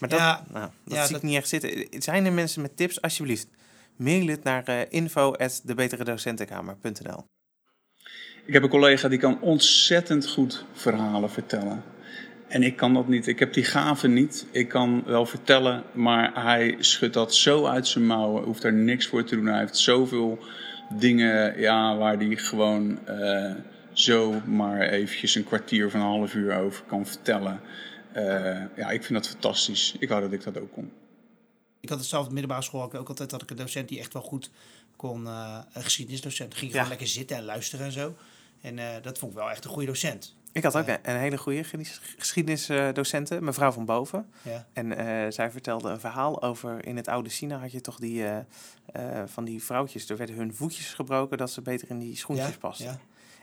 Maar 0.01 0.09
dat, 0.09 0.19
Ja, 0.19 0.45
nou, 0.53 0.69
dat 0.85 0.95
ja, 0.97 1.03
zie 1.05 1.13
dat- 1.13 1.23
ik 1.23 1.29
niet 1.29 1.37
echt 1.37 1.49
zitten. 1.49 1.87
Zijn 2.03 2.27
er 2.27 2.33
mensen 2.33 2.63
met 2.63 2.77
tips? 2.77 3.01
Alsjeblieft, 3.03 3.47
mail 3.97 4.27
het 4.27 4.43
naar 4.45 4.69
uh, 4.69 4.81
info@debeteredocentenkamer.nl. 4.89 7.25
Ik 8.47 8.53
heb 8.53 8.63
een 8.63 8.69
collega 8.69 9.09
die 9.09 9.19
kan 9.19 9.41
ontzettend 9.41 10.29
goed 10.29 10.65
verhalen 10.73 11.31
vertellen. 11.31 11.83
En 12.49 12.63
ik 12.63 12.77
kan 12.77 12.95
dat 12.95 13.09
niet. 13.09 13.27
Ik 13.27 13.39
heb 13.39 13.53
die 13.53 13.65
gave 13.65 14.09
niet. 14.09 14.47
Ik 14.51 14.69
kan 14.69 15.03
wel 15.07 15.27
vertellen, 15.27 15.83
maar 15.93 16.43
hij 16.45 16.77
schudt 16.79 17.15
dat 17.15 17.35
zo 17.35 17.67
uit 17.67 17.87
zijn 17.87 18.07
mouwen. 18.07 18.45
Hoeft 18.45 18.63
daar 18.63 18.73
niks 18.73 19.07
voor 19.07 19.25
te 19.25 19.37
doen. 19.37 19.47
Hij 19.47 19.59
heeft 19.59 19.79
zoveel 19.79 20.39
dingen 20.99 21.61
ja, 21.61 21.97
waar 21.97 22.17
hij 22.17 22.37
gewoon 22.37 22.99
uh, 23.09 23.51
zo 23.95 24.41
maar 24.47 24.81
eventjes 24.81 25.35
een 25.35 25.45
kwartier 25.45 25.87
of 25.87 25.95
een 25.95 26.01
half 26.01 26.35
uur 26.35 26.57
over 26.57 26.85
kan 26.85 27.07
vertellen. 27.07 27.61
Uh, 28.17 28.23
ja, 28.77 28.91
ik 28.91 29.05
vind 29.05 29.15
dat 29.23 29.29
fantastisch. 29.29 29.97
Ik 29.99 30.09
wou 30.09 30.21
dat 30.21 30.33
ik 30.33 30.45
dat 30.45 30.59
ook 30.59 30.73
kon. 30.73 30.93
Ik 31.81 31.89
had 31.89 31.99
het 31.99 32.09
zelf 32.09 32.23
op 32.23 32.29
de 32.29 32.35
middelbare 32.35 32.65
school 32.65 32.83
ook, 32.83 32.95
ook 32.95 33.09
altijd 33.09 33.31
dat 33.31 33.43
ik 33.43 33.51
een 33.51 33.57
docent 33.57 33.89
die 33.89 33.99
echt 33.99 34.13
wel 34.13 34.23
goed 34.23 34.51
kon, 34.97 35.23
uh, 35.25 35.59
een 35.73 35.83
geschiedenisdocent, 35.83 36.55
ging 36.55 36.67
Ja. 36.71 36.73
gewoon 36.77 36.89
lekker 36.89 37.07
zitten 37.09 37.37
en 37.37 37.45
luisteren 37.45 37.87
en 37.87 37.93
zo. 37.93 38.15
En 38.61 38.79
uh, 38.79 38.89
dat 39.03 39.19
vond 39.19 39.33
ik 39.33 39.39
wel 39.39 39.51
echt 39.51 39.65
een 39.65 39.71
goede 39.71 39.87
docent. 39.87 40.35
Ik 40.53 40.63
had 40.63 40.77
ook 40.77 40.87
Ja. 40.87 40.99
een, 41.03 41.11
een 41.15 41.19
hele 41.21 41.39
goede 41.39 41.65
geschiedenisdocente, 42.19 43.41
mevrouw 43.41 43.71
van 43.73 43.85
Boven. 43.85 44.27
Ja. 44.43 44.67
En 44.73 44.87
uh, 45.01 45.31
zij 45.31 45.51
vertelde 45.51 45.89
een 45.91 46.01
verhaal 46.01 46.43
over 46.43 46.87
in 46.87 46.97
het 46.97 47.09
oude 47.09 47.29
China 47.31 47.59
had 47.59 47.73
je 47.73 47.81
toch 47.81 47.99
die 47.99 48.23
uh, 48.23 48.37
uh, 48.97 49.23
van 49.27 49.45
die 49.45 49.63
vrouwtjes. 49.63 50.09
Er 50.09 50.17
werden 50.17 50.37
hun 50.37 50.55
voetjes 50.55 50.95
gebroken 50.95 51.39
dat 51.39 51.51
ze 51.51 51.61
beter 51.63 51.91
in 51.91 51.99
die 51.99 52.17
schoentjes 52.17 52.49
Ja, 52.49 52.57
pasten. 52.59 52.87
ja. 52.87 52.99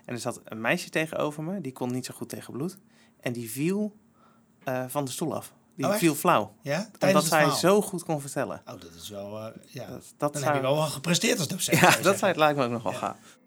En 0.06 0.14
er 0.14 0.20
zat 0.20 0.42
een 0.44 0.62
meisje 0.62 0.90
tegenover 0.90 1.44
me, 1.44 1.62
die 1.62 1.72
kon 1.72 1.92
niet 1.92 2.06
zo 2.06 2.14
goed 2.14 2.30
tegen 2.30 2.54
bloed. 2.54 2.78
En 3.20 3.34
die 3.34 3.52
viel 3.52 3.96
uh, 4.68 4.84
van 4.88 5.06
de 5.06 5.12
stoel 5.12 5.36
af. 5.36 5.54
Die 5.76 5.86
Oh, 5.86 5.94
viel 5.94 6.16
flauw. 6.16 6.54
Ja? 6.62 6.90
Omdat 7.00 7.26
zij 7.26 7.50
zo 7.50 7.82
goed 7.82 8.04
kon 8.04 8.22
vertellen. 8.22 8.62
Oh, 8.66 8.82
dat 8.82 8.94
is 8.96 9.10
wel, 9.10 9.38
uh, 9.38 9.48
ja. 9.68 9.88
Dat, 9.88 10.14
dat 10.18 10.34
Dan 10.34 10.42
zou, 10.42 10.46
heb 10.54 10.62
je 10.62 10.68
wel 10.68 10.78
wel 10.78 10.86
gepresteerd 10.86 11.38
als 11.40 11.48
docent. 11.48 11.80
Ja, 11.80 11.96
dat 12.02 12.18
zou, 12.18 12.36
lijkt 12.36 12.58
me 12.58 12.64
ook 12.66 12.72
nog 12.72 12.84
wel 12.84 12.92
Ja. 12.92 12.98
gaaf. 12.98 13.40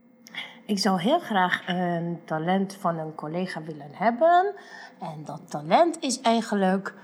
Ik 0.67 0.79
zou 0.79 1.01
heel 1.01 1.21
graag 1.21 1.63
een 1.67 2.21
talent 2.25 2.77
van 2.81 2.99
een 2.99 3.15
collega 3.15 3.63
willen 3.63 3.91
hebben. 3.93 4.55
En 5.01 5.25
dat 5.25 5.41
talent 5.51 5.97
is 6.01 6.21
eigenlijk 6.21 6.95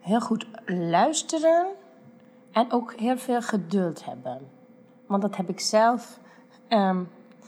heel 0.00 0.20
goed 0.20 0.46
luisteren 0.66 1.66
en 2.52 2.72
ook 2.72 2.94
heel 2.96 3.18
veel 3.18 3.42
geduld 3.42 4.04
hebben. 4.04 4.40
Want 5.06 5.22
dat 5.22 5.36
heb 5.36 5.48
ik 5.48 5.60
zelf 5.60 6.18
ehm, 6.68 7.02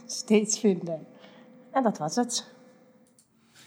steeds 0.07 0.59
vinden. 0.59 1.07
En 1.72 1.82
dat 1.82 1.98
was 1.98 2.16
het. 2.16 2.44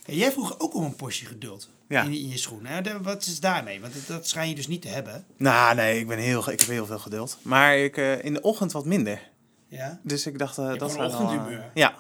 Jij 0.06 0.32
vroeg 0.32 0.60
ook 0.60 0.74
om 0.76 0.84
een 0.84 0.96
portie 0.96 1.28
geduld 1.28 1.70
Ja. 1.88 2.04
in, 2.04 2.12
in 2.12 2.30
je 2.30 2.38
schoen. 2.38 2.66
Hè? 2.66 2.82
De- 2.82 3.02
wat 3.02 3.26
is 3.26 3.40
daarmee? 3.40 3.82
Want 3.82 3.94
dat, 3.94 4.08
dat 4.08 4.28
schijn 4.28 4.50
je 4.50 4.56
dus 4.56 4.68
niet 4.68 4.82
te 4.82 4.88
hebben. 4.88 5.26
Nou, 5.38 5.76
nee, 5.76 6.00
ik, 6.00 6.08
ben 6.08 6.18
heel, 6.18 6.50
ik 6.52 6.60
heb 6.60 6.70
heel 6.70 6.86
veel 6.86 7.00
geduld. 7.00 7.38
Maar 7.42 7.78
ik, 7.78 7.98
eh, 7.98 8.24
in 8.24 8.34
de 8.34 8.42
ochtend 8.42 8.72
wat 8.72 8.86
minder. 8.86 9.30
Ja? 9.68 10.00
Dus 10.04 10.26
ik 10.26 10.40
dacht, 10.40 10.58
eh, 10.58 10.68
hebt 10.68 10.80
dat 10.80 10.92
zou 10.92 11.02
wel, 11.02 11.12
eh, 11.12 11.20
ochtendhumeur. 11.22 11.72
ja. 11.74 11.96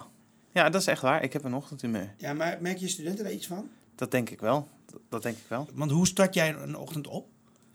ja, 0.51 0.69
dat 0.69 0.81
is 0.81 0.87
echt 0.87 1.01
waar. 1.01 1.23
Ik 1.23 1.33
heb 1.33 1.43
een 1.43 1.53
ochtendhumeur. 1.55 2.13
ja, 2.17 2.33
maar 2.33 2.57
merk 2.61 2.77
je 2.77 2.87
studenten 2.87 3.23
daar 3.23 3.33
iets 3.33 3.47
van? 3.47 3.69
Dat 3.95 4.11
denk 4.11 4.29
ik 4.29 4.39
wel. 4.39 4.67
Dat, 4.85 4.99
dat 5.09 5.23
denk 5.23 5.37
ik 5.37 5.45
wel. 5.47 5.67
Want 5.73 5.91
hoe 5.91 6.07
start 6.07 6.33
jij 6.33 6.53
een 6.55 6.77
ochtend 6.77 7.07
op? 7.07 7.27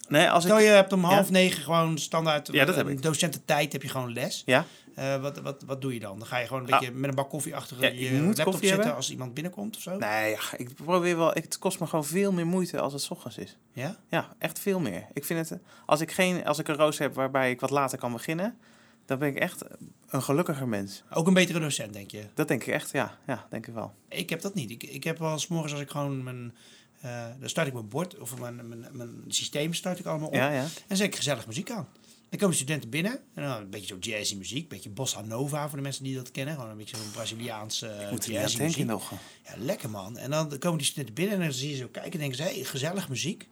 Nee, 0.08 0.30
als 0.30 0.44
Stel 0.44 0.58
ik... 0.58 0.64
je 0.64 0.70
hebt 0.70 0.92
om 0.92 1.04
half 1.04 1.26
Ja. 1.26 1.32
negen 1.32 1.62
gewoon 1.62 1.98
standaard 1.98 2.48
Ja, 2.52 2.64
dat 2.64 2.74
heb 2.76 2.86
een 2.86 2.92
ik. 2.92 3.02
docententijd 3.02 3.72
heb 3.72 3.82
je 3.82 3.88
gewoon 3.88 4.12
les. 4.12 4.42
Ja? 4.46 4.64
Eh, 4.98 5.20
wat, 5.20 5.38
wat, 5.40 5.62
wat 5.66 5.80
doe 5.80 5.94
je 5.94 6.00
dan? 6.00 6.18
Dan 6.18 6.26
ga 6.26 6.38
je 6.38 6.46
gewoon 6.46 6.62
een 6.62 6.68
Ja. 6.68 6.78
beetje 6.78 6.94
met 6.94 7.08
een 7.10 7.14
bak 7.16 7.28
koffie 7.28 7.56
achter 7.56 7.80
Ja, 7.80 7.88
je, 7.88 8.14
je 8.14 8.22
moet 8.22 8.36
laptop 8.36 8.52
zitten 8.54 8.70
hebben. 8.78 8.94
als 8.94 9.10
iemand 9.10 9.34
binnenkomt 9.34 9.76
of 9.76 9.82
zo? 9.82 9.96
Nee, 9.98 10.30
ja, 10.30 10.40
ik 10.56 10.74
probeer 10.74 11.16
wel. 11.16 11.30
Het 11.32 11.58
kost 11.58 11.80
me 11.80 11.86
gewoon 11.86 12.04
veel 12.04 12.32
meer 12.32 12.46
moeite 12.46 12.80
als 12.80 12.92
het 12.92 13.02
's 13.02 13.10
ochtends 13.10 13.38
is. 13.38 13.56
Ja? 13.72 13.96
Ja, 14.08 14.34
echt 14.38 14.58
veel 14.58 14.80
meer. 14.80 15.06
Ik 15.12 15.24
vind 15.24 15.48
het. 15.48 15.60
Als 15.86 16.00
ik, 16.00 16.12
geen, 16.12 16.44
als 16.46 16.58
ik 16.58 16.68
een 16.68 16.76
roos 16.76 16.98
heb 16.98 17.14
waarbij 17.14 17.50
ik 17.50 17.60
wat 17.60 17.70
later 17.70 17.98
kan 17.98 18.12
beginnen, 18.12 18.58
dan 19.06 19.18
ben 19.18 19.28
ik 19.28 19.36
echt 19.38 19.64
een 20.08 20.22
gelukkiger 20.22 20.68
mens. 20.68 21.02
Ook 21.10 21.26
een 21.26 21.34
betere 21.34 21.58
docent, 21.60 21.92
denk 21.92 22.10
je? 22.10 22.24
Dat 22.34 22.48
denk 22.48 22.62
ik 22.62 22.74
echt, 22.74 22.90
ja. 22.90 23.18
Ja, 23.26 23.46
denk 23.50 23.66
ik 23.66 23.74
wel. 23.74 23.94
Ik 24.08 24.30
heb 24.30 24.40
dat 24.40 24.54
niet. 24.54 24.70
Ik, 24.70 24.82
ik 24.82 25.04
heb 25.04 25.18
wel 25.18 25.32
eens 25.32 25.46
morgens 25.46 25.72
als 25.72 25.82
ik 25.82 25.90
gewoon 25.90 26.22
mijn... 26.22 26.54
eh, 27.00 27.24
dan 27.40 27.48
start 27.48 27.66
ik 27.66 27.72
mijn 27.72 27.88
bord 27.88 28.18
of 28.18 28.38
mijn, 28.40 28.68
mijn, 28.68 28.86
mijn 28.92 29.24
systeem 29.28 29.74
start 29.74 29.98
ik 29.98 30.06
allemaal 30.06 30.28
op. 30.28 30.34
Ja, 30.34 30.50
ja. 30.50 30.64
En 30.88 30.96
zet 30.96 31.06
ik 31.06 31.16
gezellig 31.16 31.46
muziek 31.46 31.70
aan. 31.70 31.88
Dan 32.30 32.38
komen 32.38 32.56
studenten 32.56 32.90
binnen. 32.90 33.12
En 33.34 33.42
dan 33.42 33.56
een 33.60 33.70
beetje 33.70 33.86
zo 33.86 33.96
jazzy 34.00 34.36
muziek. 34.36 34.62
Een 34.62 34.68
beetje 34.68 34.90
bossa 34.90 35.20
nova 35.20 35.68
voor 35.68 35.76
de 35.76 35.82
mensen 35.82 36.04
die 36.04 36.14
dat 36.14 36.30
kennen. 36.30 36.54
Gewoon 36.54 36.70
een 36.70 36.76
beetje 36.76 36.96
zo'n 36.96 37.10
Braziliaans 37.10 37.82
uh, 37.82 38.10
Moet 38.10 38.24
jazzy 38.24 38.62
muziek. 38.62 38.86
nog. 38.86 39.10
Ja, 39.44 39.54
lekker 39.56 39.90
man. 39.90 40.18
En 40.18 40.30
dan 40.30 40.58
komen 40.58 40.78
die 40.78 40.86
studenten 40.86 41.14
binnen 41.14 41.34
en 41.34 41.40
dan 41.42 41.52
zie 41.52 41.70
je 41.70 41.76
zo 41.76 41.86
kijken 41.88 42.12
en 42.12 42.18
denken 42.18 42.36
ze, 42.36 42.42
hey, 42.42 42.64
gezellig 42.64 43.08
muziek. 43.08 43.48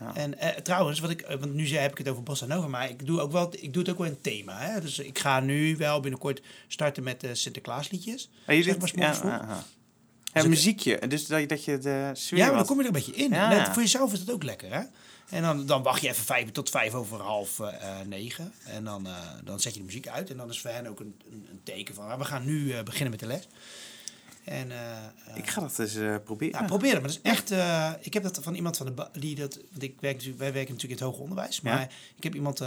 Ja. 0.00 0.14
En 0.14 0.38
eh, 0.38 0.48
trouwens, 0.48 1.00
wat 1.00 1.10
ik, 1.10 1.20
eh, 1.20 1.38
want 1.40 1.54
nu 1.54 1.66
zei- 1.66 1.80
heb 1.80 1.90
ik 1.90 1.98
het 1.98 2.08
over 2.08 2.22
bossa 2.22 2.46
nova, 2.46 2.68
maar 2.68 2.90
ik 2.90 3.06
doe, 3.06 3.20
ook 3.20 3.32
wel, 3.32 3.48
ik 3.60 3.72
doe 3.72 3.82
het 3.82 3.90
ook 3.92 3.98
wel 3.98 4.06
in 4.06 4.20
thema. 4.20 4.58
Hè? 4.60 4.80
Dus 4.80 4.98
ik 4.98 5.18
ga 5.18 5.40
nu 5.40 5.76
wel 5.76 6.00
binnenkort 6.00 6.42
starten 6.68 7.02
met 7.02 7.20
de 7.20 7.34
Sinterklaasliedjes. 7.34 8.30
Maar 8.46 8.54
je 8.56 8.62
Zeg 8.62 8.76
dit, 8.76 8.96
maar 8.96 9.04
ja, 9.06 9.20
ja, 9.28 9.46
ja. 9.48 9.64
Dus 10.32 10.42
Ja, 10.42 10.48
muziekje. 10.48 11.08
Dus 11.08 11.26
dat 11.26 11.40
je, 11.40 11.46
dat 11.46 11.64
je 11.64 11.78
de 11.78 12.10
sfeer 12.14 12.38
Ja, 12.38 12.46
maar 12.46 12.56
dan 12.56 12.66
kom 12.66 12.76
je 12.76 12.82
er 12.82 12.88
een 12.88 12.92
beetje 12.92 13.14
in. 13.14 13.34
Voor 13.72 13.82
jezelf 13.82 14.12
is 14.12 14.18
het 14.18 14.30
ook 14.32 14.42
lekker, 14.42 14.72
hè? 14.74 14.82
En 15.28 15.42
dan, 15.42 15.66
dan 15.66 15.82
wacht 15.82 16.00
je 16.00 16.08
even 16.08 16.24
vijf 16.24 16.50
tot 16.50 16.70
vijf 16.70 16.94
over 16.94 17.20
half 17.20 17.60
eh, 17.60 18.00
eh, 18.00 18.06
negen. 18.06 18.52
En 18.64 18.84
dan, 18.84 19.06
eh, 19.06 19.14
dan 19.44 19.60
zet 19.60 19.72
je 19.74 19.78
de 19.78 19.86
muziek 19.86 20.08
uit. 20.08 20.30
En 20.30 20.36
dan 20.36 20.48
is 20.48 20.60
voor 20.60 20.70
hen 20.70 20.86
ook 20.86 21.00
een, 21.00 21.20
een, 21.30 21.46
een 21.50 21.60
teken 21.62 21.94
van... 21.94 22.10
ah, 22.10 22.18
we 22.18 22.24
gaan 22.24 22.44
nu 22.44 22.82
beginnen 22.82 23.10
met 23.10 23.20
de 23.20 23.26
les. 23.26 23.48
En, 24.44 24.70
Ik 25.34 25.50
ga 25.50 25.60
dat 25.60 25.78
eens 25.78 25.98
proberen. 26.24 26.60
ja, 26.60 26.66
probeer 26.66 26.92
het. 26.92 27.00
Maar 27.00 27.10
dat 27.10 27.20
is 27.24 27.30
echt... 27.30 27.50
ik 28.06 28.14
heb 28.14 28.22
dat 28.22 28.38
van 28.42 28.54
iemand 28.54 28.76
van 28.76 28.86
de... 28.86 29.08
Die 29.12 29.34
dat, 29.34 29.60
want 29.70 29.82
ik 29.82 30.00
werk 30.00 30.22
wij 30.22 30.52
werken 30.52 30.74
natuurlijk 30.74 30.82
in 30.82 30.90
het 30.90 31.00
hoger 31.00 31.22
onderwijs. 31.22 31.60
Ja. 31.62 31.74
Maar 31.74 31.92
ik 32.16 32.22
heb 32.22 32.34
iemand... 32.34 32.62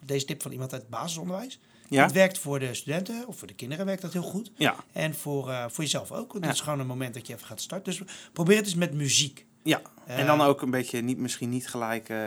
deze 0.00 0.26
tip 0.26 0.42
van 0.42 0.52
iemand 0.52 0.72
uit 0.72 0.82
het 0.82 0.90
basisonderwijs. 0.90 1.58
Ja? 1.88 2.02
Het 2.02 2.12
werkt 2.12 2.38
voor 2.38 2.58
de 2.58 2.74
studenten 2.74 3.26
of 3.26 3.38
voor 3.38 3.48
de 3.48 3.54
kinderen 3.54 3.86
werkt 3.86 4.02
dat 4.02 4.12
heel 4.12 4.22
goed. 4.22 4.50
Ja. 4.56 4.84
En 4.92 5.14
voor, 5.14 5.44
voor 5.68 5.84
jezelf 5.84 6.12
ook. 6.12 6.32
Want 6.32 6.44
het 6.44 6.54
is 6.54 6.60
gewoon 6.60 6.80
een 6.80 6.86
moment 6.86 7.14
dat 7.14 7.26
je 7.26 7.34
even 7.34 7.46
gaat 7.46 7.60
starten. 7.60 7.92
Dus 7.92 8.14
probeer 8.32 8.56
het 8.56 8.66
eens 8.66 8.74
met 8.74 8.94
muziek. 8.94 9.46
Ja. 9.66 9.80
Eh, 10.06 10.18
en 10.18 10.26
dan 10.26 10.40
ook 10.40 10.62
een 10.62 10.70
beetje, 10.70 11.00
niet, 11.00 11.18
misschien 11.18 11.48
niet 11.48 11.68
gelijk... 11.68 12.08
eh, 12.08 12.18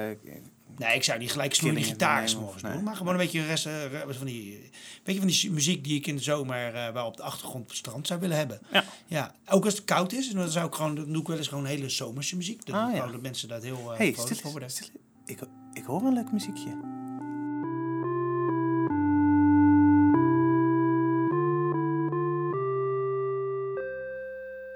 Nee, 0.79 0.95
ik 0.95 1.03
zou 1.03 1.19
niet 1.19 1.31
gelijk 1.31 1.53
snoeien 1.53 1.75
Killingen 1.75 1.99
gitaar 1.99 2.39
morgens 2.39 2.63
nee. 2.63 2.73
doen. 2.73 2.83
Maar 2.83 2.95
gewoon 2.95 3.13
een 3.13 3.19
beetje 3.19 3.45
rest, 3.45 3.65
eh, 3.65 3.73
van 4.09 4.25
die, 4.25 4.69
beetje 5.03 5.19
van 5.19 5.29
die 5.29 5.51
muziek 5.51 5.83
die 5.83 5.95
ik 5.95 6.07
in 6.07 6.15
de 6.15 6.21
zomer 6.21 6.75
eh, 6.75 6.93
wel 6.93 7.05
op 7.05 7.17
de 7.17 7.23
achtergrond 7.23 7.63
op 7.63 7.69
het 7.69 7.77
strand 7.77 8.07
zou 8.07 8.19
willen 8.19 8.37
hebben. 8.37 8.59
Ja. 8.71 8.83
ja. 9.07 9.35
Ook 9.49 9.65
als 9.65 9.73
het 9.73 9.83
koud 9.85 10.13
is, 10.13 10.29
dan 10.29 10.49
zou 10.49 10.67
ik 10.67 10.73
gewoon, 10.73 10.95
dan 10.95 11.11
doe 11.11 11.21
ik 11.21 11.27
wel 11.27 11.37
eens 11.37 11.47
gewoon 11.47 11.65
hele 11.65 11.89
zomerse 11.89 12.35
muziek. 12.35 12.65
Dan 12.65 12.75
Ah, 12.75 12.95
ja. 12.95 13.07
dat 13.07 13.21
mensen 13.21 13.47
daar 13.47 13.61
heel 13.61 13.91
uh, 13.91 13.97
hey, 13.97 14.13
stil, 14.17 14.35
van 14.35 14.51
worden. 14.51 14.69
stil, 14.69 14.87
ik, 15.25 15.39
ik 15.73 15.83
hoor 15.83 16.01
een 16.01 16.13
leuk 16.13 16.31
muziekje. 16.31 16.98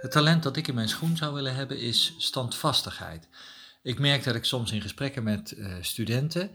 Het 0.03 0.11
talent 0.11 0.43
dat 0.43 0.57
ik 0.57 0.67
in 0.67 0.73
mijn 0.75 0.89
schoen 0.89 1.17
zou 1.17 1.33
willen 1.33 1.55
hebben 1.55 1.79
is 1.79 2.15
standvastigheid. 2.17 3.27
Ik 3.83 3.99
merk 3.99 4.23
dat 4.23 4.35
ik 4.35 4.45
soms 4.45 4.71
in 4.71 4.81
gesprekken 4.81 5.23
met 5.23 5.51
eh, 5.51 5.73
studenten 5.81 6.51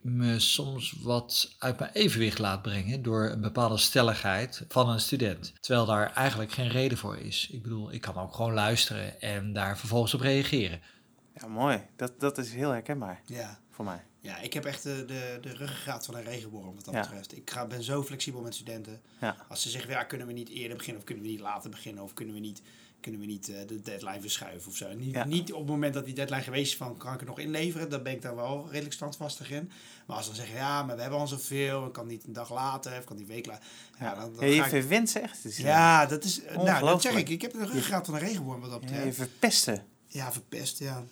me 0.00 0.38
soms 0.40 0.94
wat 1.02 1.54
uit 1.58 1.78
mijn 1.78 1.90
evenwicht 1.92 2.38
laat 2.38 2.62
brengen 2.62 3.02
door 3.02 3.30
een 3.30 3.40
bepaalde 3.40 3.76
stelligheid 3.78 4.64
van 4.68 4.88
een 4.88 5.00
student. 5.00 5.52
Terwijl 5.60 5.86
daar 5.86 6.12
eigenlijk 6.12 6.52
geen 6.52 6.68
reden 6.68 6.98
voor 6.98 7.16
is. 7.18 7.48
Ik 7.52 7.62
bedoel, 7.62 7.92
ik 7.92 8.00
kan 8.00 8.16
ook 8.16 8.34
gewoon 8.34 8.52
luisteren 8.54 9.20
en 9.20 9.52
daar 9.52 9.78
vervolgens 9.78 10.14
op 10.14 10.20
reageren. 10.20 10.80
Ja, 11.40 11.46
mooi. 11.46 11.82
Dat, 11.96 12.20
dat 12.20 12.38
is 12.38 12.52
heel 12.52 12.70
herkenbaar 12.70 13.20
Ja. 13.26 13.58
voor 13.70 13.84
mij. 13.84 14.04
ja, 14.20 14.38
ik 14.38 14.52
heb 14.52 14.64
echt 14.64 14.82
de, 14.82 15.04
de, 15.06 15.38
de 15.40 15.52
ruggengraat 15.54 16.04
van 16.06 16.14
een 16.16 16.24
regenworm 16.24 16.74
wat 16.74 16.84
dat 16.84 16.94
Ja. 16.94 17.00
betreft. 17.00 17.36
Ik 17.36 17.50
ga, 17.50 17.66
ben 17.66 17.82
zo 17.82 18.02
flexibel 18.02 18.40
met 18.40 18.54
studenten. 18.54 19.00
Ja. 19.20 19.36
Als 19.48 19.62
ze 19.62 19.70
zeggen, 19.70 19.90
ja, 19.90 20.04
kunnen 20.04 20.26
we 20.26 20.32
niet 20.32 20.48
eerder 20.48 20.76
beginnen 20.76 21.00
of 21.00 21.06
kunnen 21.06 21.24
we 21.24 21.30
niet 21.30 21.40
later 21.40 21.70
beginnen 21.70 22.02
of 22.02 22.14
kunnen 22.14 22.34
we 22.34 22.40
niet, 22.40 22.62
kunnen 23.00 23.20
we 23.20 23.26
niet 23.26 23.48
eh, 23.48 23.66
de 23.66 23.80
deadline 23.82 24.20
verschuiven 24.20 24.70
of 24.70 24.76
zo. 24.76 24.94
Niet, 24.94 25.14
Ja. 25.14 25.24
niet 25.24 25.52
op 25.52 25.58
het 25.58 25.68
moment 25.68 25.94
dat 25.94 26.04
die 26.04 26.14
deadline 26.14 26.42
geweest 26.42 26.70
is 26.72 26.76
van, 26.76 26.96
kan 26.96 27.12
ik 27.12 27.18
het 27.20 27.28
nog 27.28 27.38
inleveren? 27.38 27.90
Dan 27.90 28.02
ben 28.02 28.12
ik 28.12 28.22
daar 28.22 28.36
wel 28.36 28.66
redelijk 28.70 28.94
standvastig 28.94 29.50
in. 29.50 29.70
Maar 30.06 30.16
als 30.16 30.24
ze 30.26 30.30
dan 30.32 30.40
zeggen, 30.40 30.56
ja, 30.56 30.82
maar 30.82 30.94
we 30.96 31.00
hebben 31.02 31.20
al 31.20 31.26
zoveel, 31.28 31.86
ik 31.86 31.92
kan 31.92 32.06
niet 32.06 32.24
een 32.26 32.32
dag 32.32 32.52
later 32.52 32.98
of 32.98 33.04
kan 33.04 33.16
niet 33.16 33.28
een 33.28 33.34
week 33.34 33.46
later. 33.46 33.64
Ja, 34.00 34.14
dan, 34.14 34.34
dan 34.36 34.46
Ja, 34.46 34.52
je 34.54 34.58
ga 34.58 34.64
ik- 34.64 34.70
verwenst 34.70 35.16
echt. 35.16 35.56
Ja, 35.56 36.06
dat 36.06 36.24
is, 36.24 36.40
nou, 36.54 36.84
dat 36.84 37.02
zeg 37.02 37.14
ik. 37.14 37.28
Ik 37.28 37.42
heb 37.42 37.52
de 37.52 37.58
ruggengraat 37.58 38.04
van 38.06 38.14
een 38.14 38.20
regenworm 38.20 38.60
wat 38.60 38.70
dat 38.70 38.80
Ja, 38.82 38.88
je 38.88 38.94
betreft. 38.94 39.16
verpesten. 39.16 39.84
Ja, 40.06 40.32
verpest, 40.32 40.78
ja. 40.78 41.04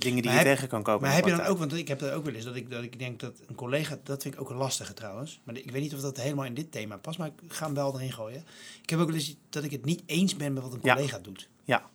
Dingen 0.00 0.22
die 0.22 0.30
Maar 0.30 0.40
je 0.40 0.46
heb- 0.46 0.54
tegen 0.54 0.68
kan 0.68 0.82
kopen. 0.82 1.02
Maar 1.06 1.14
heb 1.14 1.24
je 1.24 1.30
dan 1.30 1.40
ook, 1.46 1.58
want 1.58 1.72
ik 1.74 1.88
heb 1.88 1.98
dat 1.98 2.10
ook 2.12 2.24
wel 2.24 2.34
eens, 2.34 2.44
dat 2.44 2.54
ik, 2.56 2.70
dat 2.70 2.82
ik 2.82 2.98
denk 2.98 3.20
dat 3.20 3.40
een 3.46 3.54
collega, 3.54 3.98
dat 4.04 4.22
vind 4.22 4.34
ik 4.34 4.40
ook 4.40 4.50
een 4.50 4.56
lastige 4.56 4.94
trouwens. 4.94 5.40
Maar 5.44 5.56
ik 5.56 5.70
weet 5.70 5.82
niet 5.82 5.94
of 5.94 6.00
dat 6.00 6.16
helemaal 6.20 6.44
in 6.44 6.54
dit 6.54 6.72
thema 6.72 6.96
past, 6.96 7.18
maar 7.18 7.26
ik 7.28 7.52
ga 7.52 7.64
hem 7.66 7.74
wel 7.74 7.94
erin 7.94 8.12
gooien. 8.12 8.44
Ik 8.82 8.90
heb 8.90 8.98
ook 8.98 9.06
wel 9.06 9.14
eens 9.16 9.36
dat 9.48 9.64
ik 9.64 9.70
het 9.70 9.84
niet 9.84 10.02
eens 10.06 10.36
ben 10.36 10.52
met 10.52 10.62
wat 10.62 10.72
een 10.72 10.80
Ja. 10.82 10.94
collega 10.94 11.18
doet. 11.18 11.48
Ja. 11.64 11.90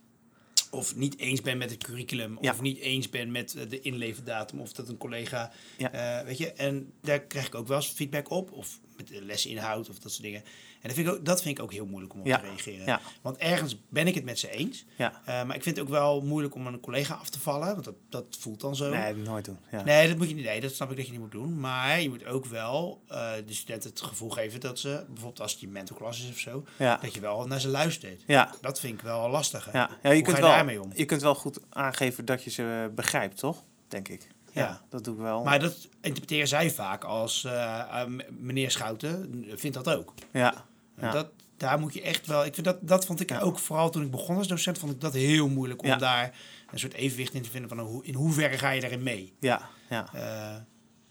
Of 0.70 0.96
niet 0.96 1.18
eens 1.18 1.40
ben 1.42 1.58
met 1.58 1.70
het 1.70 1.82
curriculum, 1.84 2.38
Ja. 2.40 2.52
of 2.52 2.60
niet 2.60 2.78
eens 2.78 3.10
ben 3.10 3.30
met 3.30 3.54
eh, 3.54 3.68
de 3.68 3.80
inleverdatum, 3.80 4.60
of 4.60 4.72
dat 4.72 4.88
een 4.88 4.96
collega, 4.96 5.52
Ja. 5.78 5.90
eh, 6.20 6.24
weet 6.26 6.38
je. 6.38 6.52
En 6.52 6.92
daar 7.00 7.20
krijg 7.20 7.46
ik 7.46 7.54
ook 7.54 7.66
wel 7.68 7.76
eens 7.76 7.86
feedback 7.86 8.30
op, 8.30 8.52
of 8.52 8.80
met 8.96 9.08
de 9.08 9.22
lesinhoud 9.24 9.88
of 9.88 9.98
dat 9.98 10.10
soort 10.12 10.22
dingen. 10.22 10.42
En 10.88 10.94
dat 10.94 11.04
vind 11.04 11.08
ik 11.08 11.14
ook, 11.20 11.24
dat 11.24 11.42
vind 11.42 11.58
ik 11.58 11.64
ook 11.64 11.72
heel 11.72 11.86
moeilijk 11.86 12.12
om 12.14 12.20
op 12.20 12.26
Ja. 12.26 12.38
te 12.38 12.46
reageren. 12.46 12.86
Ja. 12.86 13.00
Want 13.22 13.36
ergens 13.36 13.76
ben 13.88 14.06
ik 14.06 14.14
het 14.14 14.24
met 14.24 14.38
ze 14.38 14.50
eens, 14.50 14.84
Ja. 14.96 15.12
eh, 15.24 15.44
maar 15.44 15.56
ik 15.56 15.62
vind 15.62 15.76
het 15.76 15.84
ook 15.84 15.90
wel 15.90 16.20
moeilijk 16.20 16.54
om 16.54 16.66
een 16.66 16.80
collega 16.80 17.14
af 17.14 17.28
te 17.28 17.40
vallen, 17.40 17.72
want 17.72 17.84
dat, 17.84 17.94
dat 18.08 18.24
voelt 18.38 18.60
dan 18.60 18.76
zo. 18.76 18.90
Nee, 18.90 19.14
nooit 19.14 19.44
doen. 19.44 19.58
Ja. 19.70 19.82
Nee, 19.84 20.08
dat 20.08 20.16
moet 20.16 20.28
je 20.28 20.34
niet. 20.34 20.44
Nee, 20.44 20.60
dat 20.60 20.74
snap 20.74 20.90
ik 20.90 20.96
dat 20.96 21.06
je 21.06 21.12
niet 21.12 21.20
moet 21.20 21.30
doen. 21.30 21.60
Maar 21.60 22.00
je 22.00 22.08
moet 22.08 22.24
ook 22.26 22.46
wel 22.46 23.02
eh, 23.08 23.32
de 23.46 23.52
studenten 23.54 23.90
het 23.90 24.00
gevoel 24.00 24.30
geven 24.30 24.60
dat 24.60 24.78
ze, 24.78 25.04
bijvoorbeeld 25.06 25.40
als 25.40 25.52
het 25.52 25.60
je 25.60 25.68
mentorklas 25.68 26.22
is 26.24 26.30
of 26.30 26.38
zo, 26.38 26.64
dat 27.00 27.14
je 27.14 27.20
wel 27.20 27.46
naar 27.46 27.60
ze 27.60 27.68
luistert. 27.68 28.22
Ja. 28.26 28.54
Dat 28.60 28.80
vind 28.80 28.94
ik 28.94 29.00
wel 29.00 29.28
lastig. 29.30 29.72
Ja. 29.72 29.90
ja, 30.02 30.10
je, 30.10 30.14
Hoe 30.14 30.22
kunt 30.22 30.36
je 30.36 30.42
wel, 30.42 30.50
daarmee 30.52 30.82
om? 30.82 30.90
je 30.94 31.04
kunt 31.04 31.22
wel 31.22 31.34
goed 31.34 31.58
aangeven 31.70 32.24
dat 32.24 32.44
je 32.44 32.50
ze 32.50 32.90
begrijpt, 32.94 33.38
toch? 33.38 33.62
Denk 33.88 34.08
ik. 34.08 34.26
Ja, 34.52 34.62
Ja. 34.62 34.80
dat 34.88 35.04
doe 35.04 35.14
ik 35.14 35.20
wel. 35.20 35.42
Maar 35.44 35.58
dat 35.60 35.88
interpreteren 36.00 36.48
zij 36.48 36.70
vaak 36.70 37.04
als 37.04 37.44
eh, 37.44 38.04
meneer 38.30 38.70
Schouten 38.70 39.44
vindt 39.54 39.76
dat 39.84 39.96
ook. 39.96 40.12
ja. 40.32 40.64
En 40.96 41.06
Ja. 41.06 41.12
Dat, 41.12 41.28
daar 41.56 41.78
moet 41.78 41.94
je 41.94 42.02
echt 42.02 42.26
wel. 42.26 42.44
Ik 42.44 42.54
vind 42.54 42.66
dat, 42.66 42.78
dat 42.80 43.06
vond 43.06 43.20
ik 43.20 43.32
ook 43.40 43.58
vooral 43.58 43.90
toen 43.90 44.02
ik 44.02 44.10
begon 44.10 44.36
als 44.36 44.48
docent, 44.48 44.78
vond 44.78 44.92
ik 44.92 45.00
dat 45.00 45.12
heel 45.12 45.48
moeilijk 45.48 45.82
om 45.82 45.88
daar 45.98 46.38
een 46.72 46.78
soort 46.78 46.92
evenwicht 46.94 47.34
in 47.34 47.42
te 47.42 47.50
vinden 47.50 47.68
van 47.68 47.78
hoe, 47.78 48.04
in 48.04 48.14
hoeverre 48.14 48.58
ga 48.58 48.70
je 48.70 48.80
daarin 48.80 49.02
mee. 49.02 49.34
Ja, 49.40 49.68
ja. 49.90 50.08
Eh, 50.14 50.56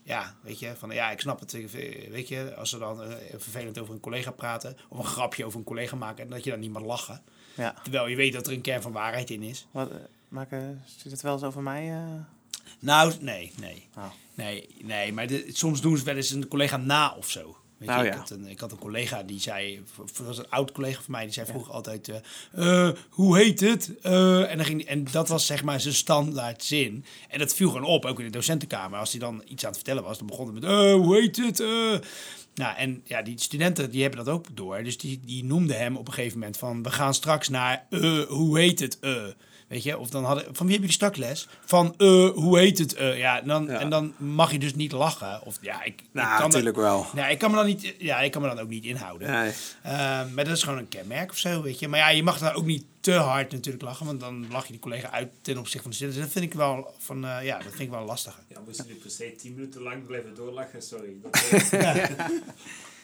ja, 0.04 0.36
weet 0.42 0.60
je, 0.60 0.74
van 0.78 0.90
ja, 0.92 1.12
ik 1.12 1.20
snap 1.20 1.40
het. 1.40 1.52
Weet 2.12 2.28
je, 2.28 2.56
als 2.56 2.70
ze 2.70 2.78
dan 2.78 3.04
eh, 3.04 3.16
vervelend 3.38 3.80
over 3.80 3.94
een 3.94 4.00
collega 4.00 4.32
praten, 4.32 4.78
of 4.90 4.98
een 4.98 5.06
grapje 5.06 5.46
over 5.46 5.60
een 5.60 5.66
collega 5.66 5.96
maken, 5.96 6.24
en 6.24 6.30
dat 6.30 6.44
je 6.44 6.50
dan 6.50 6.60
niet 6.60 6.72
mag 6.72 6.84
lachen. 6.84 7.22
ja. 7.56 7.76
Terwijl 7.84 8.08
je 8.08 8.16
weet 8.16 8.34
dat 8.34 8.48
er 8.48 8.54
een 8.54 8.62
kern 8.62 8.82
van 8.82 8.92
waarheid 8.92 9.30
in 9.30 9.42
is. 9.44 9.68
Wat, 9.72 9.90
eh, 9.92 9.96
maken 10.28 10.84
ze 10.98 11.10
het 11.10 11.22
wel 11.22 11.34
eens 11.34 11.44
over 11.44 11.62
mij? 11.62 11.94
Nou, 12.80 13.14
nee, 13.20 13.52
nee. 13.60 13.88
Oh. 13.98 14.04
Nee, 14.34 14.76
nee, 14.82 15.14
maar 15.14 15.28
de- 15.28 15.50
soms 15.54 15.82
doen 15.82 15.98
ze 15.98 16.04
wel 16.04 16.16
eens 16.16 16.30
een 16.32 16.48
collega 16.48 16.78
na 16.78 17.14
of 17.14 17.30
zo. 17.30 17.58
Weet 17.78 17.90
je, 17.90 17.96
ik, 17.96 18.14
ja. 18.14 18.18
had 18.18 18.30
een, 18.30 18.48
ik 18.48 18.60
had 18.60 18.72
een 18.72 18.78
collega 18.78 19.24
die 19.24 19.40
zei, 19.40 19.84
dat 19.98 20.18
was 20.26 20.38
een 20.38 20.50
oud 20.50 20.72
collega 20.72 21.02
van 21.02 21.12
mij, 21.12 21.24
die 21.24 21.34
zei 21.34 21.46
vroeger 21.48 21.74
altijd, 21.74 22.08
eh, 22.10 22.88
eh, 22.88 22.96
hoe 23.10 23.38
heet 23.38 23.60
het? 23.60 23.92
Eh, 24.02 24.52
en, 24.52 24.58
dan 24.58 24.66
ging, 24.66 24.78
die- 24.78 24.88
en 24.88 25.06
dat 25.12 25.28
was 25.28 25.46
zeg 25.46 25.64
maar 25.64 25.82
zijn 25.82 25.94
standaard 25.94 26.64
zin. 26.64 27.06
En 27.30 27.40
dat 27.40 27.54
viel 27.54 27.68
gewoon 27.70 27.84
op, 27.84 28.06
ook 28.06 28.20
in 28.20 28.26
de 28.26 28.32
docentenkamer. 28.32 29.00
Als 29.00 29.12
hij 29.12 29.20
dan 29.20 29.42
iets 29.48 29.64
aan 29.64 29.70
het 29.70 29.78
vertellen 29.78 30.04
was, 30.04 30.18
dan 30.18 30.28
begon 30.28 30.46
hij 30.46 30.54
met, 30.54 30.92
hoe 30.92 31.16
heet 31.20 31.36
het? 31.38 31.58
Nou, 32.56 32.76
en 32.78 33.02
ja, 33.06 33.22
die 33.22 33.40
studenten 33.40 33.92
die 33.92 34.02
hebben 34.02 34.26
dat 34.26 34.34
ook 34.34 34.46
door. 34.54 34.84
Dus 34.84 34.98
die, 34.98 35.20
die 35.26 35.44
noemden 35.44 35.78
hem 35.78 35.98
op 35.98 36.08
een 36.08 36.14
gegeven 36.14 36.40
moment 36.40 36.58
van, 36.58 36.84
we 36.84 36.92
gaan 36.92 37.14
straks 37.14 37.50
naar, 37.50 37.86
hoe 38.28 38.60
heet 38.60 38.80
het? 38.80 39.00
Weet 39.68 39.84
je, 39.84 39.98
of 39.98 40.10
dan 40.10 40.24
hadden, 40.24 40.44
van 40.56 40.66
wie 40.66 40.76
heb 40.76 40.82
je 40.82 40.88
die 40.88 40.96
strak 40.98 41.16
les? 41.18 41.48
Van, 41.66 41.94
eh, 41.98 42.30
hoe 42.30 42.60
heet 42.60 42.78
het? 42.78 42.94
Eh, 42.94 43.18
ja, 43.18 43.42
en 43.42 43.48
dan, 43.48 43.66
Ja. 43.66 43.80
en 43.80 43.90
dan 43.90 44.14
mag 44.18 44.52
je 44.52 44.60
dus 44.60 44.76
niet 44.76 44.92
lachen. 44.92 45.42
Of 45.46 45.58
ja, 45.62 45.84
ik, 45.84 46.02
ik 46.02 46.04
Nou, 46.12 46.28
kan 46.28 46.38
dat- 46.38 46.48
natuurlijk 46.48 46.76
wel. 46.76 47.06
ja, 47.16 47.28
ik 47.28 47.38
kan 47.40 47.50
me 47.52 47.58
dan 47.58 47.66
niet, 47.66 47.94
ja, 47.98 48.20
ik 48.20 48.32
kan 48.32 48.42
me 48.42 48.48
dan 48.48 48.60
ook 48.60 48.70
niet 48.70 48.84
inhouden. 48.86 49.32
Nee. 49.32 49.52
Eh, 49.82 49.92
maar 50.34 50.44
dat 50.46 50.56
is 50.56 50.64
gewoon 50.64 50.80
een 50.80 50.88
kenmerk 50.88 51.32
of 51.32 51.38
zo, 51.38 51.62
weet 51.62 51.80
je. 51.80 51.88
Maar 51.88 52.00
ja, 52.00 52.10
je 52.10 52.24
mag 52.24 52.38
daar 52.40 52.56
ook 52.56 52.66
niet 52.66 52.84
te 53.00 53.12
hard 53.14 53.52
natuurlijk 53.52 53.84
lachen, 53.84 54.06
want 54.06 54.20
dan 54.20 54.46
lach 54.52 54.66
je 54.66 54.72
die 54.72 54.82
collega 54.82 55.12
uit 55.12 55.30
ten 55.42 55.58
opzichte 55.58 55.82
van 55.82 55.90
de 55.90 55.96
studenten. 55.96 56.24
Dus 56.24 56.32
dat 56.34 56.42
vind 56.42 56.54
ik 56.54 56.60
wel 56.60 56.94
van, 56.98 57.26
eh, 57.26 57.44
ja, 57.46 57.58
dat 57.58 57.68
vind 57.68 57.80
ik 57.80 57.90
wel 57.90 58.06
lastig. 58.06 58.40
Ja, 58.48 58.60
moest 58.66 58.78
je 58.78 58.84
nu 58.88 58.94
per 58.96 59.12
se 59.12 59.36
10 59.38 59.54
minuten 59.54 59.82
lang 59.82 60.06
blijven 60.06 60.36
doorlachen? 60.36 60.82
Sorry. 60.82 61.10
Dat, 61.24 61.32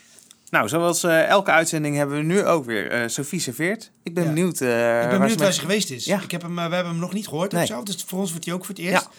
Nou, 0.52 0.68
zoals 0.70 1.04
eh, 1.04 1.28
elke 1.28 1.52
uitzending 1.52 1.96
hebben 1.96 2.18
we 2.18 2.24
nu 2.24 2.46
ook 2.46 2.66
weer 2.66 2.92
eh 2.92 3.08
Sophie 3.08 3.40
serveert. 3.40 3.92
Ik 4.04 4.14
ben 4.14 4.24
Ja. 4.24 4.30
benieuwd. 4.30 4.62
eh, 4.62 4.68
ik 4.68 4.74
ben 4.76 5.10
waar 5.10 5.10
benieuwd 5.20 5.32
ze 5.38 5.44
waar 5.44 5.54
ze 5.54 5.60
geweest 5.60 5.90
is. 5.92 6.06
Ja. 6.06 6.22
Ik 6.22 6.32
heb 6.32 6.42
hem, 6.42 6.56
we 6.56 6.62
hebben 6.62 6.86
hem 6.86 7.00
nog 7.00 7.14
niet 7.14 7.28
gehoord 7.28 7.52
Nee. 7.52 7.68
dus 7.84 8.04
voor 8.08 8.20
ons 8.20 8.30
wordt 8.32 8.46
hij 8.46 8.54
ook 8.54 8.66
voor 8.66 8.76
het 8.76 8.84
eerst. 8.84 9.10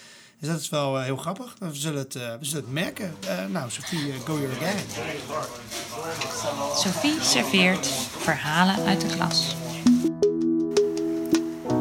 Dus 0.40 0.50
dat 0.50 0.60
is 0.60 0.68
wel 0.68 1.00
heel 1.00 1.16
grappig. 1.16 1.54
We 1.58 1.68
zullen 1.72 1.98
het, 1.98 2.14
eh, 2.14 2.22
we 2.22 2.44
zullen 2.44 2.64
het 2.64 2.72
merken. 2.72 3.14
Eh, 3.28 3.34
nou, 3.52 3.70
Sophie, 3.70 4.12
go 4.24 4.32
your 4.38 4.54
gang. 4.60 4.78
Sophie 6.76 7.14
serveert 7.20 7.86
verhalen 8.18 8.84
uit 8.86 9.00
de 9.00 9.06
klas. 9.06 9.56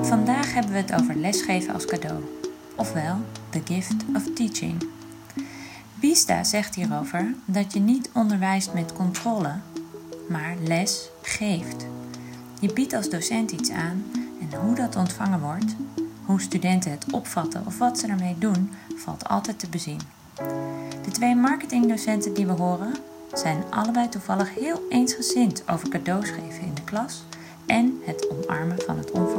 Vandaag 0.01 0.53
hebben 0.53 0.72
we 0.72 0.77
het 0.77 0.93
over 1.01 1.15
lesgeven 1.15 1.74
als 1.74 1.86
cadeau, 1.86 2.24
ofwel 2.75 3.17
the 3.50 3.62
gift 3.65 3.93
of 4.15 4.24
teaching. 4.36 4.88
Bista 6.01 6.43
zegt 6.43 6.75
hierover 6.75 7.34
dat 7.46 7.74
je 7.74 7.79
niet 7.79 8.10
onderwijst 8.13 8.74
met 8.74 8.93
controle, 8.93 9.53
maar 10.29 10.55
les 10.63 11.10
geeft. 11.22 11.86
Je 12.60 12.74
biedt 12.74 12.93
als 12.93 13.10
docent 13.10 13.51
iets 13.51 13.70
aan 13.70 14.03
en 14.41 14.60
hoe 14.60 14.75
dat 14.75 14.96
ontvangen 14.96 15.39
wordt, 15.39 15.75
hoe 16.25 16.41
studenten 16.41 16.91
het 16.91 17.05
opvatten 17.12 17.65
of 17.65 17.77
wat 17.77 18.00
ze 18.00 18.08
ermee 18.08 18.36
doen, 18.38 18.72
valt 18.96 19.27
altijd 19.27 19.60
te 19.60 19.70
bezien. 19.70 20.00
De 21.03 21.12
twee 21.12 21.36
marketingdocenten 21.36 22.34
die 22.34 22.46
we 22.46 22.53
horen 22.53 22.96
zijn 23.34 23.63
allebei 23.70 24.10
toevallig 24.10 24.55
heel 24.55 24.81
eensgezind 24.89 25.63
over 25.70 25.89
cadeaus 25.89 26.29
geven 26.29 26.62
in 26.62 26.74
de 26.74 26.84
klas 26.84 27.24
en 27.65 28.01
het 28.05 28.29
omarmen 28.29 28.81
van 28.86 28.98
het 28.98 29.12
onverwachte. 29.12 29.30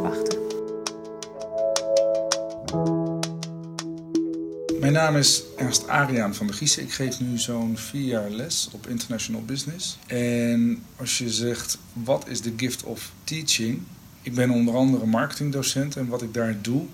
Mijn 4.82 4.94
naam 4.94 5.16
is 5.16 5.42
Ernst 5.56 5.88
Ariaan 5.88 6.34
van 6.34 6.46
der 6.46 6.56
Giezen. 6.56 6.82
Ik 6.82 6.92
geef 6.92 7.20
nu 7.20 7.38
zo'n 7.38 7.76
vier 7.76 8.04
jaar 8.04 8.30
les 8.30 8.68
op 8.72 8.86
International 8.86 9.44
Business. 9.44 9.98
En 10.06 10.82
als 10.96 11.18
je 11.18 11.30
zegt, 11.30 11.78
wat 11.92 12.28
is 12.28 12.40
de 12.40 12.52
gift 12.56 12.82
of 12.82 13.12
teaching? 13.24 13.82
Ik 14.22 14.34
ben 14.34 14.50
onder 14.50 14.74
andere 14.74 15.06
marketingdocent 15.06 15.96
en 15.96 16.06
wat 16.06 16.22
ik 16.22 16.34
daar 16.34 16.56
doe, 16.62 16.84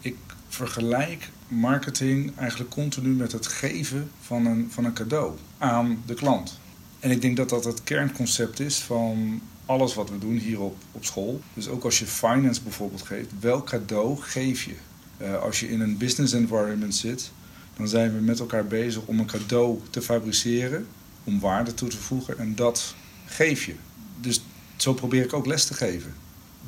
ik 0.00 0.16
vergelijk 0.48 1.30
marketing 1.48 2.36
eigenlijk 2.36 2.70
continu 2.70 3.08
met 3.08 3.32
het 3.32 3.46
geven 3.46 4.10
van 4.20 4.46
een, 4.46 4.68
van 4.70 4.84
een 4.84 4.92
cadeau 4.92 5.32
aan 5.58 6.02
de 6.06 6.14
klant. 6.14 6.58
En 7.00 7.10
ik 7.10 7.20
denk 7.20 7.36
dat 7.36 7.48
dat 7.48 7.64
het 7.64 7.84
kernconcept 7.84 8.60
is 8.60 8.78
van 8.78 9.42
alles 9.66 9.94
wat 9.94 10.10
we 10.10 10.18
doen 10.18 10.36
hier 10.36 10.60
op, 10.60 10.76
op 10.92 11.04
school. 11.04 11.40
Dus 11.54 11.68
ook 11.68 11.84
als 11.84 11.98
je 11.98 12.06
finance 12.06 12.62
bijvoorbeeld 12.62 13.02
geeft, 13.02 13.30
welk 13.40 13.66
cadeau 13.66 14.16
geef 14.20 14.62
je? 14.62 14.74
Uh, 15.22 15.42
als 15.42 15.60
je 15.60 15.70
in 15.70 15.80
een 15.80 15.96
business 15.96 16.32
environment 16.32 16.94
zit, 16.94 17.30
dan 17.76 17.88
zijn 17.88 18.14
we 18.14 18.20
met 18.20 18.40
elkaar 18.40 18.66
bezig 18.66 19.02
om 19.04 19.18
een 19.18 19.26
cadeau 19.26 19.78
te 19.90 20.02
fabriceren, 20.02 20.86
om 21.24 21.40
waarde 21.40 21.74
toe 21.74 21.88
te 21.88 21.96
voegen 21.96 22.38
en 22.38 22.54
dat 22.54 22.94
geef 23.26 23.64
je. 23.64 23.74
Dus 24.20 24.42
zo 24.76 24.94
probeer 24.94 25.24
ik 25.24 25.32
ook 25.32 25.46
les 25.46 25.64
te 25.64 25.74
geven. 25.74 26.14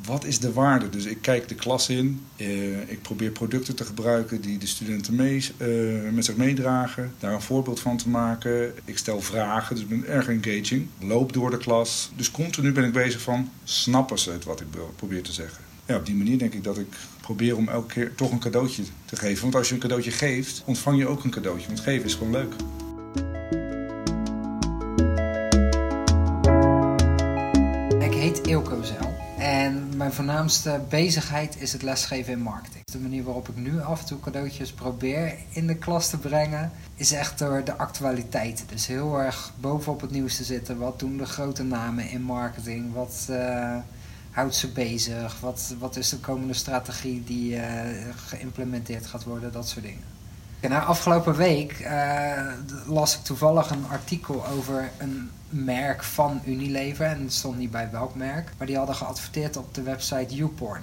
Wat 0.05 0.25
is 0.25 0.39
de 0.39 0.53
waarde? 0.53 0.89
Dus 0.89 1.05
ik 1.05 1.19
kijk 1.21 1.49
de 1.49 1.55
klas 1.55 1.89
in, 1.89 2.21
uh, 2.37 2.91
ik 2.91 3.03
probeer 3.03 3.31
producten 3.31 3.77
te 3.77 3.85
gebruiken 3.85 4.41
die 4.41 4.59
de 4.59 4.67
studenten 4.67 5.15
mee, 5.15 5.47
uh, 5.59 6.11
met 6.11 6.25
zich 6.25 6.37
meedragen, 6.37 7.13
daar 7.19 7.33
een 7.33 7.43
voorbeeld 7.43 7.81
van 7.81 7.97
te 7.97 8.09
maken. 8.09 8.73
Ik 8.85 8.99
stel 8.99 9.21
vragen, 9.21 9.75
dus 9.75 9.85
ik 9.85 9.91
ben 9.91 10.07
erg 10.07 10.29
engaging. 10.29 10.87
Loop 11.01 11.33
door 11.33 11.51
de 11.51 11.57
klas. 11.57 12.11
Dus 12.17 12.31
continu 12.31 12.73
ben 12.73 12.85
ik 12.85 12.93
bezig 12.93 13.21
van, 13.21 13.51
snappen 13.65 14.19
ze 14.19 14.31
het 14.31 14.45
wat 14.45 14.61
ik 14.61 14.67
probeer 14.97 15.23
te 15.23 15.33
zeggen? 15.33 15.72
Ja, 15.93 15.99
op 15.99 16.07
die 16.07 16.15
manier 16.15 16.39
denk 16.39 16.55
ik 16.55 16.65
dat 16.65 16.79
ik 16.79 16.97
probeer 17.21 17.57
om 17.57 17.69
elke 17.69 17.93
keer 17.93 18.15
toch 18.15 18.31
een 18.31 18.39
cadeautje 18.39 18.83
te 19.05 19.17
geven. 19.17 19.43
Want 19.43 19.55
als 19.55 19.69
je 19.69 19.75
een 19.75 19.81
cadeautje 19.81 20.11
geeft, 20.11 20.63
ontvang 20.65 20.99
je 20.99 21.07
ook 21.07 21.25
een 21.25 21.31
cadeautje. 21.31 21.67
Want 21.67 21.81
geven 21.81 22.05
is 22.05 22.15
gewoon 22.15 22.33
leuk. 22.33 22.55
Ik 28.03 28.15
heet 28.15 28.47
Ilko 28.47 28.83
Zel. 28.83 29.15
En 29.39 29.97
mijn 29.97 30.13
voornaamste 30.13 30.81
bezigheid 30.89 31.57
is 31.59 31.73
het 31.73 31.83
lesgeven 31.83 32.33
in 32.33 32.41
marketing. 32.41 32.85
De 32.85 32.99
manier 32.99 33.25
waarop 33.25 33.49
ik 33.49 33.57
nu 33.57 33.81
af 33.81 34.01
en 34.01 34.07
toe 34.07 34.21
cadeautjes 34.21 34.73
probeer 34.73 35.35
in 35.51 35.67
de 35.67 35.77
klas 35.77 36.11
te 36.11 36.19
brengen, 36.19 36.73
is 36.97 37.13
echt 37.13 37.39
door 37.39 37.65
de 37.65 37.77
actualiteit. 37.77 38.65
Dus 38.69 38.87
heel 38.87 39.19
erg 39.19 39.53
bovenop 39.61 40.01
het 40.01 40.11
nieuws 40.11 40.37
te 40.37 40.45
zitten. 40.45 40.79
Wat 40.79 40.99
doen 40.99 41.17
de 41.17 41.27
grote 41.27 41.63
namen 41.63 42.11
in 42.11 42.23
marketing? 42.23 42.93
Wat... 42.93 43.27
Uh, 43.31 43.77
houdt 44.33 44.55
ze 44.55 44.69
bezig? 44.69 45.41
Wat, 45.41 45.75
wat 45.79 45.97
is 45.97 46.09
de 46.09 46.19
komende 46.19 46.55
strategie 46.55 47.25
die 47.25 47.55
uh, 47.55 47.63
geïmplementeerd 48.27 49.07
gaat 49.07 49.25
worden? 49.25 49.53
Dat 49.53 49.69
soort 49.69 49.85
dingen. 49.85 50.05
En 50.61 50.71
nou, 50.71 50.85
afgelopen 50.85 51.35
week 51.35 51.81
uh, 51.81 52.53
las 52.87 53.17
ik 53.17 53.23
toevallig 53.23 53.71
een 53.71 53.87
artikel 53.91 54.47
over 54.47 54.91
een 54.99 55.31
merk 55.49 56.03
van 56.03 56.41
Unilever. 56.45 57.07
En 57.07 57.23
het 57.23 57.33
stond 57.33 57.59
niet 57.59 57.71
bij 57.71 57.91
welk 57.91 58.15
merk. 58.15 58.53
Maar 58.59 58.67
die 58.67 58.77
hadden 58.77 58.95
geadverteerd 58.95 59.57
op 59.57 59.75
de 59.75 59.83
website 59.83 60.35
YouPorn. 60.35 60.83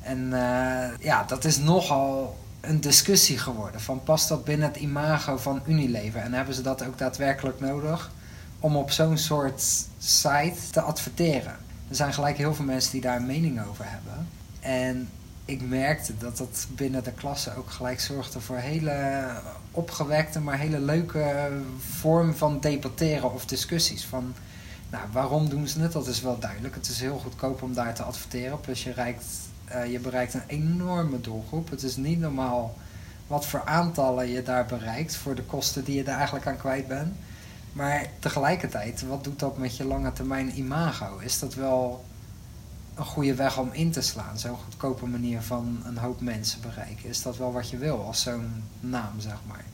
En 0.00 0.18
uh, 0.18 0.98
ja, 1.00 1.24
dat 1.26 1.44
is 1.44 1.58
nogal 1.58 2.36
een 2.60 2.80
discussie 2.80 3.38
geworden. 3.38 3.80
Van 3.80 4.02
past 4.02 4.28
dat 4.28 4.44
binnen 4.44 4.68
het 4.68 4.76
imago 4.76 5.36
van 5.36 5.62
Unilever? 5.66 6.20
En 6.20 6.32
hebben 6.32 6.54
ze 6.54 6.62
dat 6.62 6.84
ook 6.84 6.98
daadwerkelijk 6.98 7.60
nodig 7.60 8.10
om 8.60 8.76
op 8.76 8.90
zo'n 8.90 9.18
soort 9.18 9.62
site 9.98 10.70
te 10.70 10.80
adverteren? 10.80 11.56
Er 11.88 11.96
zijn 11.96 12.14
gelijk 12.14 12.36
heel 12.36 12.54
veel 12.54 12.64
mensen 12.64 12.92
die 12.92 13.00
daar 13.00 13.16
een 13.16 13.26
mening 13.26 13.64
over 13.68 13.84
hebben. 13.88 14.28
En 14.60 15.08
ik 15.44 15.62
merkte 15.62 16.16
dat 16.18 16.36
dat 16.36 16.66
binnen 16.70 17.04
de 17.04 17.12
klasse 17.12 17.56
ook 17.56 17.70
gelijk 17.70 18.00
zorgde 18.00 18.40
voor 18.40 18.56
hele 18.56 19.28
opgewekte, 19.70 20.40
maar 20.40 20.58
hele 20.58 20.80
leuke 20.80 21.50
vorm 21.78 22.34
van 22.34 22.60
debatteren 22.60 23.32
of 23.32 23.46
discussies. 23.46 24.04
Van, 24.04 24.34
nou, 24.90 25.04
waarom 25.12 25.48
doen 25.48 25.68
ze 25.68 25.80
het? 25.80 25.92
Dat 25.92 26.06
is 26.06 26.20
wel 26.20 26.38
duidelijk. 26.38 26.74
Het 26.74 26.88
is 26.88 27.00
heel 27.00 27.18
goedkoop 27.18 27.62
om 27.62 27.74
daar 27.74 27.94
te 27.94 28.02
adverteren. 28.02 28.60
Plus 28.60 28.84
je, 28.84 29.14
uh, 29.74 29.92
je 29.92 29.98
bereikt 29.98 30.34
een 30.34 30.42
enorme 30.46 31.20
doelgroep. 31.20 31.70
Het 31.70 31.82
is 31.82 31.96
niet 31.96 32.20
normaal 32.20 32.76
wat 33.26 33.46
voor 33.46 33.64
aantallen 33.64 34.28
je 34.28 34.42
daar 34.42 34.66
bereikt 34.66 35.16
voor 35.16 35.34
de 35.34 35.42
kosten 35.42 35.84
die 35.84 35.96
je 35.96 36.02
er 36.02 36.16
eigenlijk 36.16 36.46
aan 36.46 36.56
kwijt 36.56 36.88
bent. 36.88 37.14
Maar 37.76 38.06
tegelijkertijd, 38.18 39.02
wat 39.02 39.24
doet 39.24 39.38
dat 39.38 39.58
met 39.58 39.76
je 39.76 39.84
lange 39.84 40.12
termijn 40.12 40.58
imago? 40.58 41.18
Is 41.18 41.38
dat 41.38 41.54
wel 41.54 42.04
een 42.94 43.04
goede 43.04 43.34
weg 43.34 43.58
om 43.58 43.72
in 43.72 43.90
te 43.90 44.00
slaan? 44.00 44.38
Zo'n 44.38 44.56
goedkope 44.64 45.06
manier 45.06 45.42
van 45.42 45.80
een 45.84 45.98
hoop 45.98 46.20
mensen 46.20 46.60
bereiken. 46.60 47.08
Is 47.08 47.22
dat 47.22 47.36
wel 47.36 47.52
wat 47.52 47.70
je 47.70 47.76
wil 47.76 48.04
als 48.04 48.22
zo'n 48.22 48.62
naam, 48.80 49.20
zeg 49.20 49.38
maar? 49.46 49.64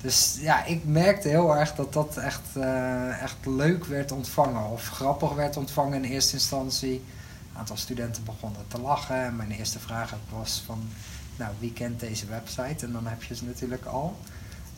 Dus 0.00 0.36
ja, 0.40 0.64
ik 0.64 0.84
merkte 0.84 1.28
heel 1.28 1.56
erg 1.56 1.74
dat 1.74 1.92
dat 1.92 2.16
echt, 2.16 2.56
uh, 2.56 3.22
echt 3.22 3.36
leuk 3.46 3.84
werd 3.84 4.12
ontvangen. 4.12 4.70
Of 4.70 4.88
grappig 4.88 5.34
werd 5.34 5.56
ontvangen 5.56 6.04
in 6.04 6.10
eerste 6.10 6.34
instantie. 6.34 7.04
Een 7.52 7.58
aantal 7.58 7.76
studenten 7.76 8.24
begonnen 8.24 8.64
te 8.68 8.80
lachen. 8.80 9.24
En 9.24 9.36
mijn 9.36 9.50
eerste 9.50 9.78
vraag 9.78 10.14
was 10.30 10.62
van, 10.66 10.88
nou, 11.36 11.54
wie 11.58 11.72
kent 11.72 12.00
deze 12.00 12.26
website? 12.26 12.86
En 12.86 12.92
dan 12.92 13.06
heb 13.06 13.22
je 13.22 13.34
ze 13.34 13.44
natuurlijk 13.44 13.84
al. 13.84 14.16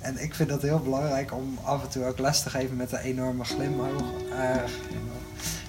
En 0.00 0.22
ik 0.22 0.34
vind 0.34 0.48
dat 0.48 0.62
heel 0.62 0.80
belangrijk 0.80 1.32
om 1.32 1.58
af 1.62 1.82
en 1.82 1.88
toe 1.88 2.04
ook 2.04 2.18
les 2.18 2.42
te 2.42 2.50
geven 2.50 2.76
met 2.76 2.92
een 2.92 2.98
enorme 2.98 3.44
glimlach. 3.44 4.02
Uh, 4.30 4.54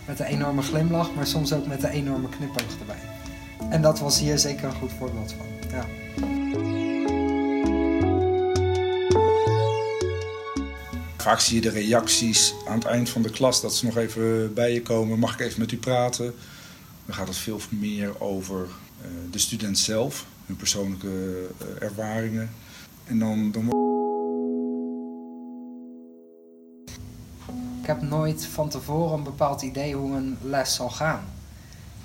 met 0.07 0.19
een 0.19 0.25
enorme 0.25 0.61
glimlach, 0.61 1.13
maar 1.15 1.27
soms 1.27 1.53
ook 1.53 1.67
met 1.67 1.83
een 1.83 1.89
enorme 1.89 2.29
knipoog 2.29 2.79
erbij. 2.79 3.01
En 3.69 3.81
dat 3.81 3.99
was 3.99 4.19
hier 4.19 4.39
zeker 4.39 4.63
een 4.63 4.75
goed 4.75 4.91
voorbeeld 4.99 5.33
van. 5.33 5.45
Ja. 5.71 5.85
Vaak 11.17 11.39
zie 11.39 11.55
je 11.55 11.61
de 11.61 11.69
reacties 11.69 12.53
aan 12.67 12.77
het 12.77 12.85
eind 12.85 13.09
van 13.09 13.21
de 13.21 13.29
klas 13.29 13.61
dat 13.61 13.75
ze 13.75 13.85
nog 13.85 13.97
even 13.97 14.53
bij 14.53 14.73
je 14.73 14.81
komen. 14.81 15.19
Mag 15.19 15.33
ik 15.33 15.39
even 15.39 15.59
met 15.59 15.71
u 15.71 15.77
praten? 15.77 16.33
Dan 17.05 17.15
gaat 17.15 17.27
het 17.27 17.37
veel 17.37 17.59
meer 17.69 18.21
over 18.21 18.59
uh, 18.59 19.07
de 19.31 19.39
student 19.39 19.77
zelf, 19.77 20.25
hun 20.45 20.55
persoonlijke 20.55 21.07
uh, 21.07 21.67
ervaringen. 21.79 22.51
En 23.05 23.19
dan, 23.19 23.51
dan 23.51 23.65
Ik 27.81 27.87
heb 27.87 28.01
nooit 28.01 28.45
van 28.45 28.69
tevoren 28.69 29.17
een 29.17 29.23
bepaald 29.23 29.61
idee 29.61 29.95
hoe 29.95 30.15
een 30.15 30.37
les 30.41 30.75
zal 30.75 30.89
gaan. 30.89 31.23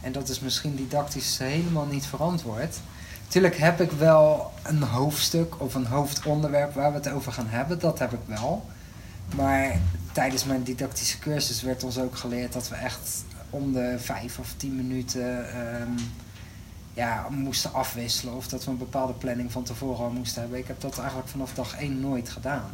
En 0.00 0.12
dat 0.12 0.28
is 0.28 0.40
misschien 0.40 0.76
didactisch 0.76 1.38
helemaal 1.38 1.86
niet 1.86 2.06
verantwoord. 2.06 2.76
Natuurlijk 3.24 3.56
heb 3.56 3.80
ik 3.80 3.90
wel 3.90 4.52
een 4.62 4.82
hoofdstuk 4.82 5.60
of 5.60 5.74
een 5.74 5.86
hoofdonderwerp 5.86 6.74
waar 6.74 6.90
we 6.90 6.96
het 6.98 7.10
over 7.10 7.32
gaan 7.32 7.48
hebben. 7.48 7.78
Dat 7.78 7.98
heb 7.98 8.12
ik 8.12 8.18
wel. 8.26 8.64
Maar 9.34 9.80
tijdens 10.12 10.44
mijn 10.44 10.62
didactische 10.62 11.18
cursus 11.18 11.62
werd 11.62 11.84
ons 11.84 11.98
ook 11.98 12.16
geleerd 12.16 12.52
dat 12.52 12.68
we 12.68 12.74
echt 12.74 13.24
om 13.50 13.72
de 13.72 13.94
vijf 13.98 14.38
of 14.38 14.54
tien 14.56 14.76
minuten 14.76 15.58
um, 15.80 15.94
ja, 16.94 17.26
moesten 17.30 17.72
afwisselen. 17.72 18.34
Of 18.34 18.48
dat 18.48 18.64
we 18.64 18.70
een 18.70 18.78
bepaalde 18.78 19.12
planning 19.12 19.52
van 19.52 19.62
tevoren 19.62 20.04
al 20.04 20.10
moesten 20.10 20.40
hebben. 20.40 20.58
Ik 20.58 20.66
heb 20.66 20.80
dat 20.80 20.98
eigenlijk 20.98 21.28
vanaf 21.28 21.54
dag 21.54 21.78
één 21.78 22.00
nooit 22.00 22.28
gedaan. 22.28 22.70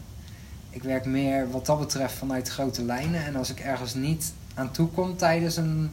Ik 0.72 0.82
werk 0.82 1.04
meer 1.04 1.50
wat 1.50 1.66
dat 1.66 1.78
betreft 1.78 2.14
vanuit 2.14 2.48
grote 2.48 2.84
lijnen. 2.84 3.24
En 3.24 3.36
als 3.36 3.50
ik 3.50 3.60
ergens 3.60 3.94
niet 3.94 4.32
aan 4.54 4.70
toe 4.70 4.88
kom 4.88 5.16
tijdens 5.16 5.56
een 5.56 5.90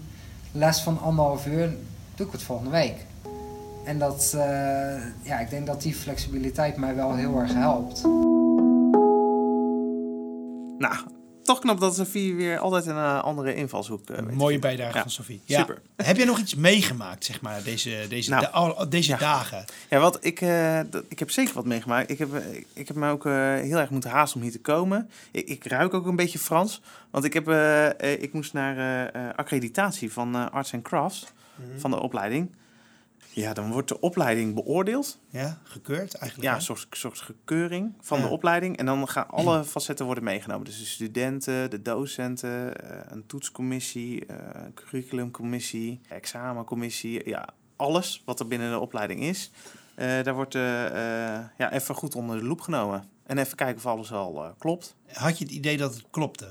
les 0.52 0.82
van 0.82 1.00
anderhalf 1.00 1.48
uur, 1.48 1.76
doe 2.16 2.26
ik 2.26 2.32
het 2.32 2.44
volgende 2.44 2.72
week. 2.72 3.06
En 3.84 4.00
dat, 4.00 4.34
uh, 4.36 4.42
ja, 5.22 5.40
ik 5.40 5.50
denk 5.50 5.66
dat 5.66 5.82
die 5.82 5.96
flexibiliteit 5.96 6.78
mij 6.78 6.96
wel 6.96 7.16
heel 7.16 7.40
erg 7.40 7.54
helpt. 7.54 8.04
Nou, 10.78 10.96
toch 11.50 11.60
knap 11.60 11.80
dat 11.80 11.96
Sofie 11.96 12.36
weer 12.36 12.58
altijd 12.60 12.86
een 12.86 12.98
andere 13.22 13.56
invalshoek 13.56 14.10
eh, 14.10 14.18
weet 14.26 14.36
Mooie 14.36 14.60
bijdrage 14.60 14.96
Ja, 14.96 15.02
van 15.02 15.12
Sofie. 15.12 15.42
Ja. 15.46 15.60
Super. 15.60 15.82
Heb 15.96 16.18
jij 16.18 16.26
nog 16.26 16.40
iets 16.40 16.56
meegemaakt, 16.56 17.26
zeg 17.26 17.42
maar, 17.42 17.64
deze, 17.64 18.06
deze, 18.10 18.30
Nou, 18.30 18.74
da- 18.76 18.86
deze 18.86 19.12
ja. 19.12 19.18
dagen? 19.18 19.66
Ja, 19.90 20.00
wat 20.00 20.18
ik, 20.26 20.42
eh, 20.42 20.80
ik 21.08 21.20
heb 21.20 21.32
zeker 21.32 21.54
wat 21.54 21.66
meegemaakt. 21.66 22.10
Ik 22.10 22.18
heb, 22.18 22.34
eh, 22.34 22.42
ik 22.74 22.88
heb 22.88 22.98
me 22.98 23.10
ook 23.10 23.24
heel 23.24 23.78
erg 23.78 23.90
moeten 23.90 24.10
haasten 24.10 24.38
om 24.38 24.44
hier 24.44 24.52
te 24.56 24.62
komen. 24.62 25.10
Ik, 25.32 25.48
ik 25.48 25.66
ruik 25.66 25.94
ook 25.94 26.06
een 26.06 26.16
beetje 26.16 26.40
Frans. 26.40 26.82
Want 27.12 27.26
ik, 27.26 27.34
heb, 27.34 27.50
ik 28.22 28.34
moest 28.34 28.54
naar 28.54 29.12
accreditatie 29.36 30.12
van 30.12 30.52
Arts 30.52 30.74
and 30.74 30.84
Crafts, 30.84 31.26
Mhm. 31.56 31.80
van 31.80 31.92
de 31.92 32.00
opleiding. 32.00 32.50
Ja, 33.34 33.54
dan 33.54 33.72
wordt 33.72 33.88
de 33.88 34.00
opleiding 34.00 34.54
beoordeeld. 34.54 35.20
Ja, 35.30 35.60
gekeurd 35.64 36.14
eigenlijk. 36.14 36.50
Ja, 36.52 36.56
een 36.56 36.62
soort, 36.62 36.88
soort 36.92 37.20
gekeuring 37.20 37.94
van 38.02 38.18
Ja. 38.20 38.26
de 38.26 38.30
opleiding. 38.32 38.78
En 38.78 38.86
dan 38.86 39.08
gaan 39.08 39.30
alle 39.30 39.64
facetten 39.76 40.06
worden 40.06 40.24
meegenomen. 40.24 40.66
Dus 40.66 40.80
de 40.80 40.86
studenten, 40.86 41.70
de 41.70 41.82
docenten, 41.82 42.76
eh, 42.90 42.98
een 43.08 43.26
toetscommissie, 43.26 44.26
eh, 44.26 44.36
een 44.54 44.74
curriculumcommissie, 44.74 46.02
examencommissie. 46.10 47.30
Ja, 47.30 47.48
alles 47.76 48.22
wat 48.26 48.40
er 48.40 48.48
binnen 48.48 48.72
de 48.72 48.80
opleiding 48.80 49.22
is. 49.22 49.52
eh, 49.96 50.24
daar 50.24 50.34
wordt 50.36 50.56
eh, 50.56 50.86
eh, 51.36 51.46
ja, 51.58 51.72
even 51.72 51.96
goed 51.96 52.16
onder 52.16 52.38
de 52.40 52.46
loep 52.46 52.62
genomen. 52.62 53.04
En 53.26 53.38
even 53.38 53.56
kijken 53.58 53.76
of 53.78 53.86
alles 53.86 54.12
al 54.12 54.54
klopt. 54.58 54.96
Had 55.14 55.38
je 55.38 55.44
het 55.44 55.54
idee 55.54 55.78
dat 55.78 55.94
het 55.94 56.04
klopte? 56.12 56.48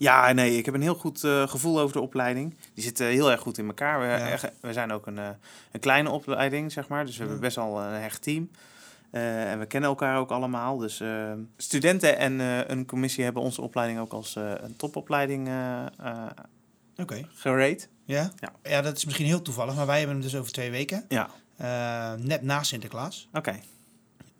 Ja, 0.00 0.32
nee, 0.32 0.56
ik 0.56 0.64
heb 0.64 0.74
een 0.74 0.82
heel 0.82 0.94
goed 0.94 1.24
eh, 1.24 1.48
gevoel 1.48 1.80
over 1.80 1.92
de 1.96 2.00
opleiding. 2.02 2.56
Die 2.74 2.84
zit 2.84 3.00
eh, 3.00 3.06
heel 3.06 3.30
erg 3.30 3.40
goed 3.40 3.58
in 3.58 3.66
elkaar. 3.66 4.00
We, 4.00 4.06
Ja. 4.06 4.38
we 4.60 4.72
zijn 4.72 4.92
ook 4.92 5.06
een, 5.06 5.18
eh, 5.18 5.28
een 5.72 5.80
kleine 5.80 6.10
opleiding, 6.10 6.72
zeg 6.72 6.88
maar. 6.88 7.04
Dus 7.06 7.16
we 7.16 7.22
Ja. 7.22 7.28
hebben 7.28 7.40
best 7.46 7.56
wel 7.56 7.80
een 7.80 8.00
hecht 8.00 8.22
team. 8.22 8.50
En 9.10 9.58
we 9.58 9.66
kennen 9.66 9.88
elkaar 9.90 10.18
ook 10.18 10.30
allemaal. 10.30 10.76
Dus 10.78 11.02
studenten 11.56 12.18
en 12.18 12.38
een 12.72 12.86
commissie 12.86 13.24
hebben 13.24 13.42
onze 13.42 13.62
opleiding 13.62 14.00
ook 14.00 14.12
als 14.12 14.34
een 14.36 14.76
topopleiding 14.76 15.48
Oké. 16.96 17.26
gerate. 17.34 17.86
Ja? 18.04 18.30
Ja. 18.36 18.52
ja, 18.62 18.82
dat 18.82 18.96
is 18.96 19.04
misschien 19.04 19.26
heel 19.26 19.42
toevallig, 19.42 19.74
maar 19.74 19.86
wij 19.86 19.98
hebben 19.98 20.16
hem 20.16 20.24
dus 20.24 20.36
over 20.36 20.52
twee 20.52 20.70
weken. 20.70 21.04
Ja, 21.08 21.28
net 22.16 22.42
na 22.42 22.62
Sinterklaas. 22.62 23.28
oké. 23.32 23.60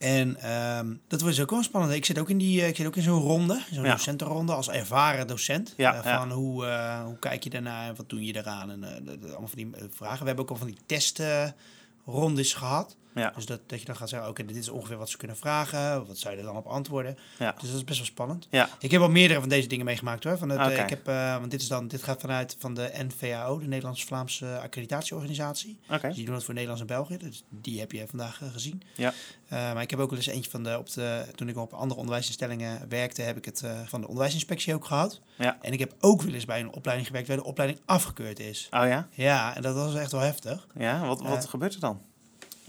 En 0.01 0.37
ehm, 0.37 0.87
dat 1.09 1.21
wordt 1.21 1.41
ook 1.41 1.51
wel 1.51 1.63
spannend. 1.63 1.93
Ik 1.95 2.05
zit 2.05 2.19
ook 2.19 2.31
in, 2.31 2.39
die, 2.39 2.61
eh, 2.61 2.69
ik 2.69 2.77
zit 2.77 2.87
ook 2.87 2.97
in 2.97 3.03
zo'n 3.03 3.21
ronde, 3.21 3.61
zo'n 3.73 3.85
Ja. 3.85 3.91
docentenronde, 3.93 4.53
als 4.53 4.69
ervaren 4.69 5.27
docent. 5.27 5.75
Ja, 5.77 5.95
Eh, 5.95 6.05
ja. 6.05 6.19
van 6.19 6.31
Hoe, 6.31 6.67
eh, 6.67 7.05
hoe 7.05 7.19
kijk 7.19 7.45
je 7.45 7.51
daarnaar 7.51 7.89
en 7.89 7.97
wat 7.97 8.09
doe 8.09 8.25
je 8.25 8.37
eraan? 8.37 8.71
En 8.71 8.85
allemaal 8.85 9.49
van 9.49 9.49
die 9.55 9.71
vragen. 9.91 10.21
We 10.21 10.27
hebben 10.27 10.45
ook 10.45 10.51
al 10.51 10.57
van 10.57 10.67
die 10.67 10.79
testrondes 10.87 12.55
gehad. 12.55 12.97
Ja, 13.15 13.33
Dus 13.35 13.47
dat, 13.47 13.61
dat 13.67 13.81
je 13.81 13.87
dan 13.87 13.97
gaat 13.97 14.09
zeggen, 14.09 14.29
oké, 14.29 14.45
dit 14.45 14.57
is 14.57 14.69
ongeveer 14.69 14.97
wat 14.97 15.11
ze 15.11 15.17
kunnen 15.17 15.37
vragen. 15.37 16.07
Wat 16.07 16.19
zou 16.19 16.35
je 16.35 16.41
er 16.41 16.47
dan 16.47 16.57
op 16.57 16.67
antwoorden? 16.67 17.19
ja. 17.39 17.55
Dus 17.61 17.69
dat 17.69 17.77
is 17.77 17.85
best 17.85 17.99
wel 17.99 18.07
spannend. 18.07 18.47
Ja, 18.51 18.69
Ik 18.79 18.91
heb 18.91 19.01
al 19.01 19.11
meerdere 19.11 19.41
van 19.41 19.49
deze 19.49 19.69
dingen 19.69 19.85
meegemaakt 19.85 20.25
hoor. 20.25 20.39
Van 20.39 20.49
het, 20.49 20.71
eh, 20.71 20.79
ik 20.83 20.89
heb, 20.91 21.09
eh, 21.09 21.39
want 21.39 21.51
dit, 21.51 21.61
is 21.61 21.69
dan, 21.69 21.89
dit 21.89 22.03
gaat 22.03 22.21
vanuit 22.21 22.57
van 22.59 22.75
de 22.75 22.91
NVAO, 22.95 23.59
de 23.59 23.67
Nederlands-Vlaamse 23.67 24.59
accreditatieorganisatie. 24.63 25.79
Dus 26.09 26.15
die 26.15 26.25
doen 26.25 26.35
het 26.35 26.45
voor 26.45 26.55
Nederlands 26.55 26.83
en 26.83 26.89
België. 26.89 27.17
Dus 27.17 27.45
die 27.49 27.81
heb 27.81 27.93
je 27.93 28.07
vandaag 28.07 28.43
eh, 28.43 28.49
gezien. 28.53 28.83
Ja. 28.97 29.13
Maar 29.49 29.83
ik 29.83 29.91
heb 29.91 29.99
ook 29.99 30.11
wel 30.11 30.19
eens 30.19 30.27
eentje 30.27 30.51
van 30.51 30.63
de, 30.63 30.79
op 30.79 30.93
de, 30.93 31.25
toen 31.35 31.49
ik 31.49 31.57
op 31.57 31.73
andere 31.73 32.01
onderwijsinstellingen 32.01 32.89
werkte, 32.89 33.23
heb 33.23 33.37
ik 33.37 33.45
het 33.45 33.65
van 33.87 34.01
de 34.01 34.07
onderwijsinspectie 34.07 34.75
ook 34.75 34.85
gehad. 34.85 35.21
Ja. 35.39 35.59
En 35.61 35.73
ik 35.73 35.79
heb 35.79 35.95
ook 36.01 36.23
wel 36.23 36.35
eens 36.35 36.45
bij 36.45 36.61
een 36.61 36.73
opleiding 36.73 37.07
gewerkt 37.09 37.29
waar 37.29 37.37
de 37.37 37.45
opleiding 37.45 37.81
afgekeurd 37.85 38.39
is. 38.39 38.67
Oh 38.71 38.87
ja? 38.87 39.09
Ja, 39.11 39.57
en 39.57 39.63
dat 39.63 39.75
was 39.75 39.95
echt 39.95 40.13
wel 40.13 40.21
heftig. 40.21 40.67
Ja, 40.79 41.07
wat, 41.07 41.21
wat 41.23 41.47
gebeurt 41.47 41.75
er 41.75 41.81
dan? 41.81 42.01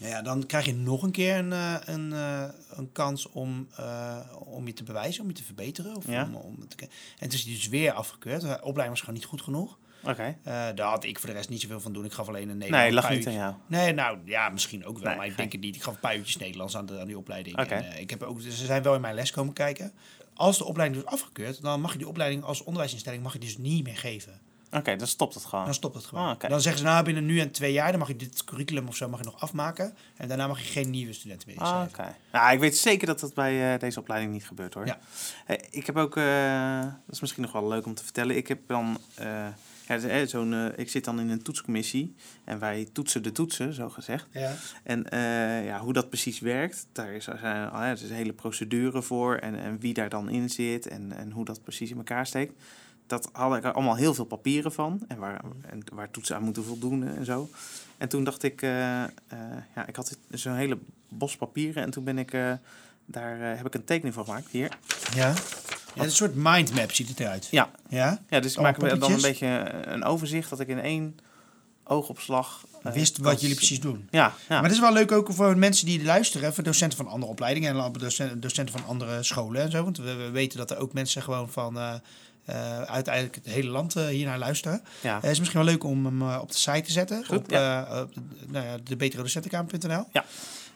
Nou 0.02 0.14
ja, 0.14 0.22
dan 0.22 0.46
krijg 0.46 0.66
je 0.66 0.74
nog 0.74 1.04
een 1.04 1.12
keer 1.12 1.36
een, 1.38 1.52
eh, 1.54 1.76
een, 1.86 2.14
eh, 2.14 2.44
een 2.70 2.92
kans 2.92 3.30
om, 3.30 3.68
eh, 3.78 4.18
om 4.46 4.68
je 4.68 4.74
te 4.74 4.84
bewijzen, 4.84 5.22
om 5.24 5.30
je 5.30 5.36
te 5.36 5.44
verbeteren. 5.44 5.96
Of 5.96 6.08
Ja. 6.08 6.24
om, 6.24 6.36
om 6.36 6.68
te, 6.68 6.76
en 6.84 6.90
het 7.18 7.34
is 7.34 7.44
dus 7.44 7.68
weer 7.68 7.92
afgekeurd. 7.92 8.42
De 8.42 8.48
opleiding 8.48 8.90
was 8.90 9.00
gewoon 9.00 9.16
niet 9.16 9.26
goed 9.26 9.42
genoeg. 9.42 9.78
Oké. 10.04 10.38
Eh, 10.44 10.54
daar 10.76 10.90
had 10.90 11.04
ik 11.04 11.20
voor 11.20 11.30
de 11.30 11.36
rest 11.36 11.50
niet 11.50 11.62
zoveel 11.62 11.80
van 11.80 11.94
doen. 11.94 12.06
Ik 12.06 12.12
gaf 12.12 12.28
alleen 12.28 12.50
een 12.50 12.58
Nederlands. 12.58 12.86
Nee, 12.86 12.94
lag 12.94 13.04
niet 13.04 13.12
aan 13.12 13.18
uurtjes. 13.18 13.36
jou. 13.36 13.56
Nee, 13.68 13.94
nou 13.94 14.18
ja, 14.26 14.50
misschien 14.50 14.86
ook 14.86 14.98
wel. 14.98 15.08
Nee, 15.08 15.18
maar 15.18 15.26
ik 15.26 15.38
denk 15.38 15.52
het 15.52 15.62
niet. 15.62 15.76
Ik 15.76 15.84
gaf 15.84 15.94
een 15.94 16.00
paar 16.00 16.16
uurtjes 16.18 16.38
Nederlands 16.38 16.78
aan, 16.78 16.86
de, 16.86 17.00
aan 17.00 17.08
die 17.08 17.18
opleiding. 17.18 17.60
Oké. 17.60 17.74
En, 17.74 18.00
ik 18.00 18.10
heb 18.10 18.24
ook, 18.24 18.42
dus 18.42 18.58
ze 18.58 18.66
zijn 18.66 18.84
wel 18.84 18.96
in 18.96 19.02
mijn 19.02 19.16
les 19.16 19.32
komen 19.32 19.54
kijken. 19.54 19.92
Als 20.34 20.58
de 20.58 20.66
opleiding 20.66 21.02
dus 21.04 21.12
afgekeurd, 21.12 21.62
dan 21.62 21.82
mag 21.82 21.92
je 21.92 21.98
die 21.98 22.08
opleiding 22.08 22.44
als 22.44 22.64
onderwijsinstelling 22.64 23.24
mag 23.24 23.34
je 23.34 23.40
dus 23.40 23.58
niet 23.58 23.84
meer 23.84 23.98
geven. 23.98 24.40
Oké, 24.72 24.96
dan 24.96 25.08
stopt 25.08 25.34
het 25.34 25.46
gewoon. 25.46 25.66
Dan 25.66 25.74
stopt 25.74 25.96
het 25.96 26.06
gewoon. 26.06 26.38
Ah. 26.40 26.50
Dan 26.50 26.62
zeggen 26.62 26.82
ze, 26.82 26.88
nou 26.88 27.04
binnen 27.04 27.26
nu 27.26 27.40
en 27.40 27.52
twee 27.52 27.74
jaar, 27.74 27.90
dan 27.90 28.00
mag 28.00 28.08
je 28.08 28.16
dit 28.16 28.44
curriculum 28.44 28.88
of 28.88 28.96
zo 28.96 29.10
mag 29.10 29.20
je 29.20 29.26
nog 29.26 29.40
afmaken. 29.40 29.94
En 30.18 30.28
daarna 30.28 30.48
mag 30.48 30.60
je 30.60 30.72
geen 30.72 30.90
nieuwe 30.90 31.14
studenten 31.14 31.48
meer 31.48 31.58
Ah, 31.58 31.82
inschrijven. 31.84 32.00
Oké. 32.00 32.38
Nou, 32.38 32.54
ik 32.54 32.60
weet 32.60 32.78
zeker 32.78 33.08
dat 33.08 33.20
dat 33.20 33.34
bij 33.34 33.74
eh, 33.74 33.80
deze 33.80 34.00
opleiding 34.00 34.34
niet 34.34 34.46
gebeurt 34.46 34.74
hoor. 34.74 34.86
Ja. 34.86 35.00
Ik 35.70 35.86
heb 35.86 35.98
ook, 35.98 36.18
eh, 36.18 36.82
dat 36.82 37.16
is 37.16 37.20
misschien 37.20 37.42
nog 37.42 37.52
wel 37.52 37.68
leuk 37.68 37.86
om 37.86 37.94
te 37.96 38.04
vertellen. 38.04 38.36
Ik 38.36 38.48
heb 38.48 38.60
dan, 38.68 38.98
eh, 39.16 39.48
ja, 39.88 39.98
dus, 39.98 40.30
zo'n, 40.30 40.72
ik 40.76 40.90
zit 40.90 41.06
dan 41.06 41.20
in 41.20 41.30
een 41.30 41.42
toetscommissie 41.42 42.16
en 42.44 42.60
wij 42.60 42.88
toetsen 42.94 43.24
de 43.24 43.32
toetsen, 43.32 43.74
zo 43.74 43.90
gezegd. 43.90 44.28
Ja. 44.32 44.54
En 44.84 45.06
ja, 45.66 45.80
hoe 45.80 45.94
dat 45.94 46.10
precies 46.10 46.40
werkt, 46.40 46.88
daar 46.92 47.14
is, 47.14 47.28
er 47.28 47.38
zijn, 47.38 47.70
ah 47.70 47.80
ja, 47.80 47.88
er 47.88 47.94
is 47.94 48.02
een 48.02 48.16
hele 48.16 48.34
procedure 48.34 49.02
voor 49.02 49.36
en, 49.36 49.60
en 49.60 49.80
wie 49.80 49.94
daar 49.94 50.10
dan 50.10 50.30
in 50.30 50.50
zit 50.50 50.88
en, 50.88 51.12
en 51.12 51.32
hoe 51.32 51.46
dat 51.46 51.64
precies 51.64 51.90
in 51.90 51.98
elkaar 51.98 52.26
steekt. 52.26 52.54
Dat 53.12 53.30
had 53.32 53.56
ik 53.56 53.64
er 53.64 53.72
allemaal 53.72 53.96
heel 53.96 54.14
veel 54.14 54.26
papieren 54.26 54.72
van 54.72 55.02
en 55.08 55.18
waar, 55.18 55.42
en 55.70 55.84
waar 55.94 56.12
toetsen 56.12 56.36
aan 56.36 56.44
moeten 56.44 56.64
voldoen 56.64 57.08
en 57.08 57.26
zo. 57.26 57.50
En 57.98 58.10
toen 58.10 58.24
dacht 58.24 58.44
ik, 58.44 58.62
eh, 58.62 59.04
eh, 59.04 59.10
ja, 59.76 59.88
ik 59.88 59.96
had 59.96 60.18
zo'n 60.30 60.56
hele 60.56 60.78
bos 61.10 61.36
papieren 61.36 61.84
en 61.84 61.92
toen 61.92 62.04
ben 62.04 62.18
ik, 62.18 62.34
eh, 62.34 62.54
daar 63.06 63.40
heb 63.40 63.66
ik 63.66 63.74
een 63.74 63.84
tekening 63.84 64.14
van 64.14 64.26
gemaakt, 64.26 64.48
hier. 64.52 64.78
Ja. 65.16 65.34
ja, 65.96 66.04
een 66.04 66.12
soort 66.12 66.36
mindmap 66.36 66.92
ziet 66.92 67.10
het 67.10 67.20
eruit. 67.20 67.48
Ja, 67.52 67.70
Ja? 67.90 68.22
ja 68.30 68.40
dus 68.40 68.56
ik 68.56 68.62
maak 68.62 69.00
dan 69.00 69.12
een 69.12 69.22
beetje 69.22 69.48
een 69.86 70.04
overzicht 70.04 70.50
dat 70.50 70.60
ik 70.60 70.68
in 70.68 70.80
één 70.80 71.18
oogopslag... 71.84 72.66
Wist 72.82 73.18
wat 73.18 73.42
jullie 73.42 73.56
precies 73.56 73.80
doen. 73.80 74.08
Ja, 74.12 74.20
ja. 74.22 74.34
Maar 74.48 74.64
het 74.64 74.72
is 74.72 74.80
wel 74.80 74.94
leuk 74.94 75.12
ook 75.12 75.34
voor 75.34 75.58
mensen 75.58 75.86
die 75.86 76.04
luisteren, 76.04 76.54
voor 76.54 76.64
docenten 76.64 76.98
van 76.98 77.08
andere 77.08 77.32
opleidingen 77.32 77.84
en 77.84 77.92
docenten, 77.92 78.40
docenten 78.40 78.80
van 78.80 78.88
andere 78.88 79.24
scholen 79.24 79.62
en 79.62 79.72
zo. 79.72 79.84
Want 79.84 79.98
we, 79.98 80.14
we 80.14 80.30
weten 80.30 80.58
dat 80.58 80.72
er 80.72 80.78
ook 80.78 80.94
mensen 80.94 81.22
gewoon 81.22 81.50
van 81.50 82.02
eh, 82.52 82.72
eh, 82.78 82.82
uiteindelijk 82.82 83.36
het 83.36 83.46
hele 83.46 83.70
land 83.70 83.96
eh, 83.96 84.06
hiernaar 84.06 84.38
luisteren. 84.40 84.82
ja. 85.02 85.16
Het 85.22 85.32
is 85.32 85.40
misschien 85.40 85.60
wel 85.60 85.70
leuk 85.70 85.84
om 85.84 86.06
hem 86.06 86.22
eh, 86.22 86.40
op 86.42 86.52
de 86.52 86.58
site 86.58 86.82
te 86.82 86.92
zetten. 86.92 87.26
Goed, 87.26 87.38
op 87.38 87.52
eh, 87.52 88.02
op 88.02 88.14
de, 88.14 88.22
nou 88.48 88.66
ja, 88.66 88.78
de 88.84 88.96
beteredocentenkamer.nl. 88.96 90.04
Ja. 90.12 90.26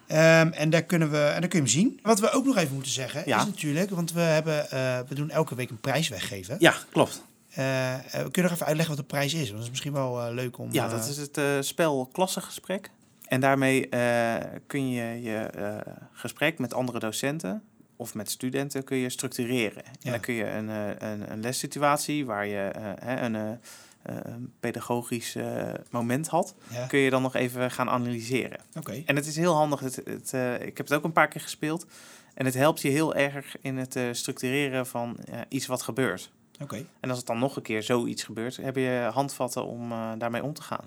Ehm, 0.08 0.48
en 0.54 0.70
daar 0.70 0.84
kunnen 0.84 1.12
we 1.12 1.18
en 1.18 1.42
daar 1.42 1.50
kun 1.50 1.60
je 1.60 1.66
hem 1.66 1.68
zien. 1.74 2.00
Wat 2.04 2.20
we 2.20 2.32
ook 2.32 2.46
nog 2.46 2.58
even 2.58 2.74
moeten 2.74 2.92
zeggen 2.92 3.24
Ja. 3.26 3.40
is 3.40 3.46
natuurlijk, 3.46 3.90
want 3.90 4.12
we 4.12 4.20
hebben 4.20 4.70
eh, 4.72 5.00
we 5.08 5.16
doen 5.16 5.30
elke 5.30 5.56
week 5.56 5.70
een 5.70 5.80
prijs 5.80 6.08
weggeven. 6.08 6.56
ja, 6.60 6.74
klopt. 6.92 7.24
Eh, 7.50 7.94
eh, 7.94 8.02
we 8.12 8.32
kunnen 8.32 8.44
nog 8.44 8.52
even 8.52 8.66
uitleggen 8.66 8.96
wat 8.96 9.06
de 9.10 9.14
prijs 9.16 9.34
is. 9.34 9.40
Want 9.44 9.52
dat 9.54 9.64
is 9.64 9.70
misschien 9.70 9.94
wel 9.94 10.22
eh, 10.28 10.34
leuk 10.34 10.58
om. 10.58 10.72
Ja, 10.72 10.86
eh, 10.86 10.92
dat 10.92 11.08
is 11.10 11.18
het 11.18 11.38
eh, 11.38 11.46
spel 11.60 12.10
klassengesprek. 12.12 12.90
En 13.28 13.40
daarmee 13.40 13.90
eh, 13.90 14.36
kun 14.68 14.90
je 14.90 15.22
je 15.22 15.36
eh, 15.38 15.94
gesprek 16.12 16.60
met 16.60 16.74
andere 16.74 17.00
docenten 17.00 17.64
of 17.96 18.14
met 18.14 18.30
studenten 18.30 18.84
kun 18.84 18.98
je 18.98 19.10
structureren. 19.10 19.86
En 19.86 19.92
Ja. 20.00 20.12
dan 20.12 20.20
kun 20.20 20.34
je 20.34 20.50
een, 20.50 20.70
eh, 20.70 21.10
een, 21.10 21.32
een 21.32 21.42
lessituatie 21.42 22.26
waar 22.26 22.46
je 22.48 22.62
eh, 22.62 23.22
een, 23.22 23.36
eh, 23.36 23.52
een 24.04 24.54
pedagogisch 24.60 25.36
moment 25.90 26.28
had, 26.28 26.56
Ja. 26.70 26.86
kun 26.86 27.00
je 27.00 27.10
dan 27.10 27.22
nog 27.22 27.36
even 27.36 27.72
gaan 27.72 27.90
analyseren. 27.90 28.60
Oké. 28.78 29.04
En 29.06 29.16
het 29.16 29.26
is 29.26 29.36
heel 29.36 29.54
handig. 29.54 29.80
Het, 29.80 29.96
het, 29.96 30.34
ik 30.62 30.78
heb 30.78 30.88
het 30.88 30.94
ook 30.94 31.04
een 31.04 31.12
paar 31.12 31.28
keer 31.28 31.42
gespeeld. 31.42 31.86
En 32.34 32.46
het 32.46 32.54
helpt 32.54 32.82
je 32.82 32.90
heel 32.90 33.16
erg 33.16 33.56
in 33.62 33.78
het 33.78 34.00
structureren 34.12 34.88
van 34.88 35.18
iets 35.50 35.66
wat 35.66 35.82
gebeurt. 35.82 36.32
Oké. 36.62 36.86
En 37.00 37.10
als 37.10 37.18
het 37.18 37.28
dan 37.28 37.40
nog 37.40 37.56
een 37.56 37.62
keer 37.62 37.84
zoiets 37.84 38.24
gebeurt, 38.24 38.56
heb 38.58 38.76
je 38.76 39.10
handvatten 39.14 39.66
om 39.66 39.90
daarmee 40.18 40.44
om 40.44 40.54
te 40.54 40.62
gaan. 40.62 40.86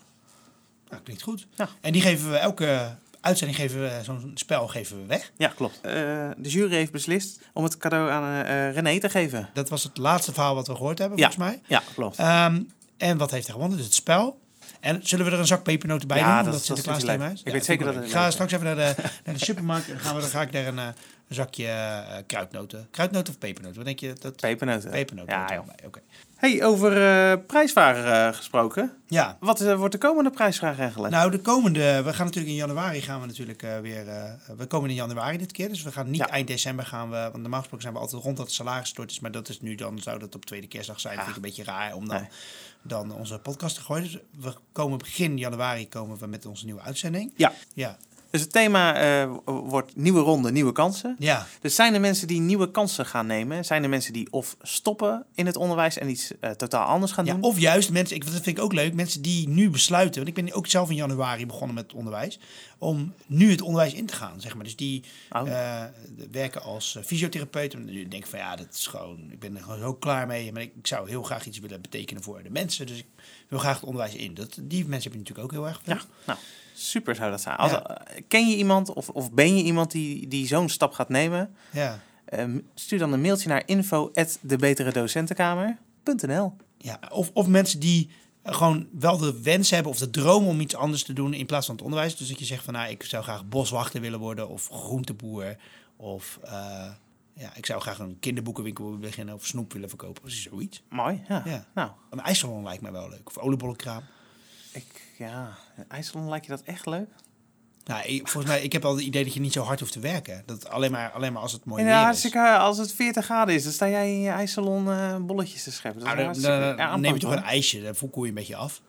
Nou, 0.88 1.02
klinkt 1.02 1.22
goed. 1.22 1.46
Ja. 1.54 1.68
En 1.80 1.92
die 1.92 2.02
geven 2.02 2.30
we 2.30 2.36
elke 2.36 2.96
uitzending 3.20 3.58
geven 3.58 3.80
we 3.80 4.00
zo'n 4.02 4.30
spel 4.34 4.68
geven 4.68 4.96
we 5.00 5.06
weg. 5.06 5.30
Ja, 5.36 5.48
klopt. 5.56 5.80
Eh, 5.82 5.92
de 6.36 6.48
jury 6.48 6.74
heeft 6.74 6.92
beslist 6.92 7.38
om 7.52 7.64
het 7.64 7.76
cadeau 7.76 8.10
aan 8.10 8.44
eh, 8.44 8.72
René 8.74 9.00
te 9.00 9.08
geven. 9.10 9.48
Dat 9.54 9.68
was 9.68 9.82
het 9.82 9.96
laatste 9.96 10.32
verhaal 10.32 10.54
wat 10.54 10.66
we 10.66 10.74
gehoord 10.74 10.98
hebben, 10.98 11.18
Ja. 11.18 11.30
volgens 11.30 11.50
mij. 11.50 11.60
Ja, 11.66 11.82
klopt. 11.94 12.16
Ehm, 12.18 12.62
en 12.96 13.16
wat 13.18 13.30
heeft 13.30 13.44
hij 13.44 13.52
gewonnen? 13.54 13.76
Dus 13.76 13.86
het 13.86 13.94
spel. 13.94 14.38
En 14.80 15.00
zullen 15.02 15.24
we 15.24 15.30
er 15.32 15.38
een 15.38 15.46
zak 15.46 15.62
pepernoten 15.62 16.08
bij 16.08 16.18
Ja, 16.18 16.24
doen? 16.24 16.34
dat- 16.34 16.44
Omdat 16.44 16.54
dat 16.54 16.64
Sinterklaas 16.76 17.04
thema 17.04 17.28
is? 17.28 17.42
Ik 17.44 17.52
weet 17.52 17.64
zeker 17.64 17.86
dat 17.92 18.04
Ik 18.04 18.10
ga 18.10 18.30
straks 18.30 18.52
even 18.52 18.64
naar 18.64 18.76
de, 18.76 18.94
naar 19.24 19.34
de 19.34 19.44
supermarkt 19.44 19.86
en 19.88 19.92
dan, 19.92 20.02
gaan 20.02 20.14
we, 20.14 20.20
dan 20.20 20.30
ga 20.30 20.42
ik 20.42 20.52
daar 20.52 20.66
een, 20.66 20.78
eh, 20.78 20.86
een 21.28 21.34
zakje 21.34 21.66
eh, 21.66 22.16
kruidnoten. 22.26 22.88
Kruidnoten 22.90 23.32
of 23.32 23.38
pepernoten? 23.38 23.76
Wat 23.76 23.84
denk 23.86 23.98
je? 24.00 24.12
Dat... 24.20 24.36
Pepernoten. 24.36 24.90
Pepernoten. 24.90 25.34
Ja, 25.38 25.64
Oké. 25.86 26.00
Hey, 26.36 26.64
over 26.64 26.92
eh 27.06 27.38
prijsvragen 27.46 28.26
eh, 28.28 28.34
gesproken. 28.36 28.92
Ja. 29.06 29.36
Wat 29.40 29.74
wordt 29.74 29.92
de 29.92 29.98
komende 29.98 30.30
prijsvraag 30.30 30.78
eigenlijk? 30.78 31.14
Nou, 31.14 31.30
de 31.30 31.40
komende, 31.40 32.02
we 32.02 32.12
gaan 32.14 32.24
natuurlijk 32.26 32.52
in 32.52 32.58
januari 32.58 33.00
gaan 33.00 33.20
we 33.20 33.26
natuurlijk 33.26 33.60
weer, 33.60 34.04
we 34.56 34.66
komen 34.66 34.88
in 34.90 34.94
januari 34.94 35.38
dit 35.38 35.52
keer, 35.52 35.68
dus 35.68 35.82
we 35.82 35.92
gaan 35.92 36.10
niet 36.10 36.20
Ja. 36.20 36.28
eind 36.28 36.46
december 36.46 36.86
gaan 36.86 37.10
we, 37.10 37.16
want 37.16 37.36
normaal 37.36 37.58
gesproken 37.58 37.82
zijn 37.82 37.94
we 37.94 38.00
altijd 38.00 38.22
rond 38.22 38.36
dat 38.36 38.46
het 38.46 38.54
salaris 38.54 38.88
stort 38.88 39.10
is, 39.10 39.20
maar 39.20 39.30
dat 39.30 39.48
is 39.48 39.60
nu 39.60 39.74
dan, 39.74 39.98
zou 39.98 40.18
dat 40.18 40.34
op 40.34 40.44
tweede 40.44 40.66
kerstdag 40.66 41.00
zijn, 41.00 41.14
Ja. 41.14 41.18
vind 41.24 41.30
ik 41.30 41.36
een 41.36 41.48
beetje 41.48 41.64
raar 41.64 41.94
om 41.94 42.08
dan, 42.08 42.20
Nee. 42.20 42.28
dan 42.82 43.12
onze 43.14 43.38
podcast 43.38 43.74
te 43.74 43.80
gooien. 43.82 44.02
Dus 44.02 44.18
we 44.40 44.54
komen 44.72 44.98
begin 44.98 45.38
januari 45.38 45.88
komen 45.88 46.18
we 46.18 46.26
met 46.26 46.46
onze 46.46 46.64
nieuwe 46.64 46.80
uitzending. 46.80 47.32
Ja. 47.36 47.52
Ja. 47.74 47.96
Dus 48.30 48.40
het 48.40 48.52
thema 48.52 48.94
eh, 48.94 49.30
wordt 49.44 49.96
nieuwe 49.96 50.20
ronde, 50.20 50.52
nieuwe 50.52 50.72
kansen. 50.72 51.16
Ja. 51.18 51.46
Dus 51.60 51.74
zijn 51.74 51.94
er 51.94 52.00
mensen 52.00 52.26
die 52.26 52.40
nieuwe 52.40 52.70
kansen 52.70 53.06
gaan 53.06 53.26
nemen? 53.26 53.64
Zijn 53.64 53.82
er 53.82 53.88
mensen 53.88 54.12
die 54.12 54.32
of 54.32 54.56
stoppen 54.62 55.24
in 55.34 55.46
het 55.46 55.56
onderwijs 55.56 55.98
en 55.98 56.08
iets 56.10 56.32
eh, 56.40 56.50
totaal 56.50 56.84
anders 56.86 57.12
gaan 57.12 57.24
Ja, 57.24 57.32
doen? 57.32 57.42
of 57.42 57.58
juist 57.58 57.90
mensen, 57.90 58.16
ik, 58.16 58.24
dat 58.24 58.32
vind 58.32 58.46
ik 58.58 58.60
ook 58.60 58.72
leuk, 58.72 58.94
mensen 58.94 59.22
die 59.22 59.48
nu 59.48 59.70
besluiten, 59.70 60.24
want 60.24 60.36
ik 60.38 60.44
ben 60.44 60.54
ook 60.54 60.66
zelf 60.66 60.90
in 60.90 60.96
januari 60.96 61.46
begonnen 61.46 61.74
met 61.74 61.84
het 61.84 61.94
onderwijs, 61.94 62.38
om 62.78 63.12
nu 63.26 63.50
het 63.50 63.60
onderwijs 63.62 63.92
in 63.92 64.06
te 64.06 64.14
gaan, 64.14 64.40
zeg 64.40 64.54
maar. 64.54 64.64
Dus 64.64 64.76
die 64.76 65.04
Oh. 65.32 65.48
eh, 65.50 65.84
werken 66.30 66.62
als 66.62 66.98
fysiotherapeut 67.04 67.74
en 67.74 67.84
nu 67.84 68.08
denken 68.08 68.30
van 68.30 68.38
ja, 68.38 68.56
dat 68.56 68.66
is 68.74 68.86
gewoon, 68.86 69.28
ik 69.30 69.38
ben 69.38 69.56
er 69.56 69.62
gewoon 69.62 69.78
zo 69.78 69.94
klaar 69.94 70.26
mee, 70.26 70.52
maar 70.52 70.62
ik, 70.62 70.72
ik 70.78 70.86
zou 70.86 71.08
heel 71.08 71.22
graag 71.22 71.46
iets 71.46 71.58
willen 71.58 71.80
betekenen 71.80 72.22
voor 72.22 72.42
de 72.42 72.50
mensen, 72.50 72.86
dus 72.86 72.98
ik 72.98 73.06
wil 73.48 73.58
graag 73.58 73.74
het 73.74 73.84
onderwijs 73.84 74.14
in. 74.14 74.34
Dat, 74.34 74.58
die 74.62 74.86
mensen 74.86 75.10
heb 75.10 75.12
je 75.12 75.18
natuurlijk 75.18 75.44
ook 75.46 75.52
heel 75.60 75.66
erg 75.68 75.80
veel. 75.84 75.94
Ja, 75.94 76.02
nou, 76.26 76.38
super 76.78 77.14
zou 77.14 77.30
dat 77.30 77.40
zijn. 77.40 77.56
Als, 77.56 77.70
Ja. 77.70 78.02
ken 78.28 78.48
je 78.48 78.56
iemand 78.56 78.92
of, 78.92 79.08
of 79.08 79.32
ben 79.32 79.56
je 79.56 79.62
iemand 79.62 79.90
die, 79.90 80.28
die 80.28 80.46
zo'n 80.46 80.68
stap 80.68 80.92
gaat 80.92 81.08
nemen? 81.08 81.54
Ja. 81.72 82.00
Ehm, 82.24 82.58
stuur 82.74 82.98
dan 82.98 83.12
een 83.12 83.20
mailtje 83.20 83.48
naar 83.48 83.62
info@debeteredocentenkamer.nl. 83.66 86.56
Ja, 86.78 87.00
of, 87.12 87.30
of 87.34 87.46
mensen 87.46 87.80
die 87.80 88.10
gewoon 88.42 88.88
wel 88.98 89.18
de 89.18 89.40
wens 89.42 89.70
hebben 89.70 89.92
of 89.92 89.98
de 89.98 90.10
droom 90.10 90.46
om 90.46 90.60
iets 90.60 90.74
anders 90.76 91.02
te 91.04 91.12
doen 91.12 91.34
in 91.34 91.46
plaats 91.46 91.66
van 91.66 91.74
het 91.74 91.84
onderwijs. 91.84 92.16
Dus 92.16 92.28
dat 92.28 92.38
je 92.38 92.44
zegt 92.44 92.64
van 92.64 92.74
nou, 92.74 92.90
ik 92.90 93.02
zou 93.02 93.22
graag 93.22 93.48
boswachter 93.48 94.00
willen 94.00 94.18
worden 94.18 94.48
of 94.48 94.68
groenteboer. 94.68 95.56
Of 95.96 96.38
eh, 96.42 96.52
ja, 97.34 97.50
ik 97.54 97.66
zou 97.66 97.80
graag 97.80 97.98
een 97.98 98.16
kinderboekenwinkel 98.20 98.84
willen 98.84 99.00
beginnen 99.00 99.34
of 99.34 99.46
snoep 99.46 99.72
willen 99.72 99.88
verkopen. 99.88 100.24
Of 100.24 100.30
zoiets. 100.30 100.82
Mooi, 100.88 101.22
ja. 101.28 101.42
Ja. 101.44 101.66
Nou, 101.74 101.90
Een 102.10 102.20
ijssalon 102.20 102.62
lijkt 102.64 102.82
mij 102.82 102.92
wel 102.92 103.08
leuk. 103.08 103.26
Of 103.28 103.38
oliebollenkraam. 103.38 104.02
Ik, 104.72 104.84
ja, 105.18 105.56
IJsland 105.88 106.28
lijkt 106.28 106.44
je 106.46 106.50
dat 106.50 106.62
echt 106.62 106.86
leuk? 106.86 107.08
Nou, 107.84 108.02
ik, 108.06 108.28
volgens 108.28 108.52
mij, 108.52 108.62
ik 108.62 108.72
heb 108.72 108.84
al 108.84 108.94
het 108.96 109.04
idee 109.04 109.24
dat 109.24 109.34
je 109.34 109.40
niet 109.40 109.52
zo 109.52 109.62
hard 109.62 109.80
hoeft 109.80 109.92
te 109.92 110.00
werken. 110.00 110.42
Dat 110.46 110.68
alleen 110.68 110.90
maar, 110.90 111.10
alleen 111.10 111.32
maar 111.32 111.42
als 111.42 111.52
het 111.52 111.64
mooi 111.64 111.84
weer 111.84 111.92
is. 111.92 111.98
hartstikke, 111.98 112.38
eh, 112.38 112.58
als 112.58 112.78
het 112.78 112.92
40 112.92 113.24
graden 113.24 113.54
is, 113.54 113.62
dan 113.62 113.72
sta 113.72 113.88
jij 113.88 114.12
in 114.12 114.20
je 114.20 114.30
ijssalon 114.30 114.90
eh, 114.90 115.16
bolletjes 115.16 115.62
te 115.62 115.72
scheppen. 115.72 116.00
Dat 116.00 116.04
Nou, 116.14 116.16
dan, 116.16 116.26
hartstikke- 116.26 116.58
dan- 116.58 116.76
ja, 116.76 116.90
dan 116.90 117.00
neem 117.00 117.14
je 117.14 117.20
toch 117.20 117.32
een 117.32 117.42
ijsje, 117.42 117.82
dan 117.82 117.94
voel 117.94 118.10
je 118.22 118.28
een 118.28 118.34
beetje 118.34 118.56
af. 118.56 118.80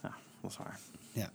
hoor. 0.00 0.10
Dat 0.40 0.50
is 0.50 0.56
waar. 0.56 0.78
Ja. 1.12 1.30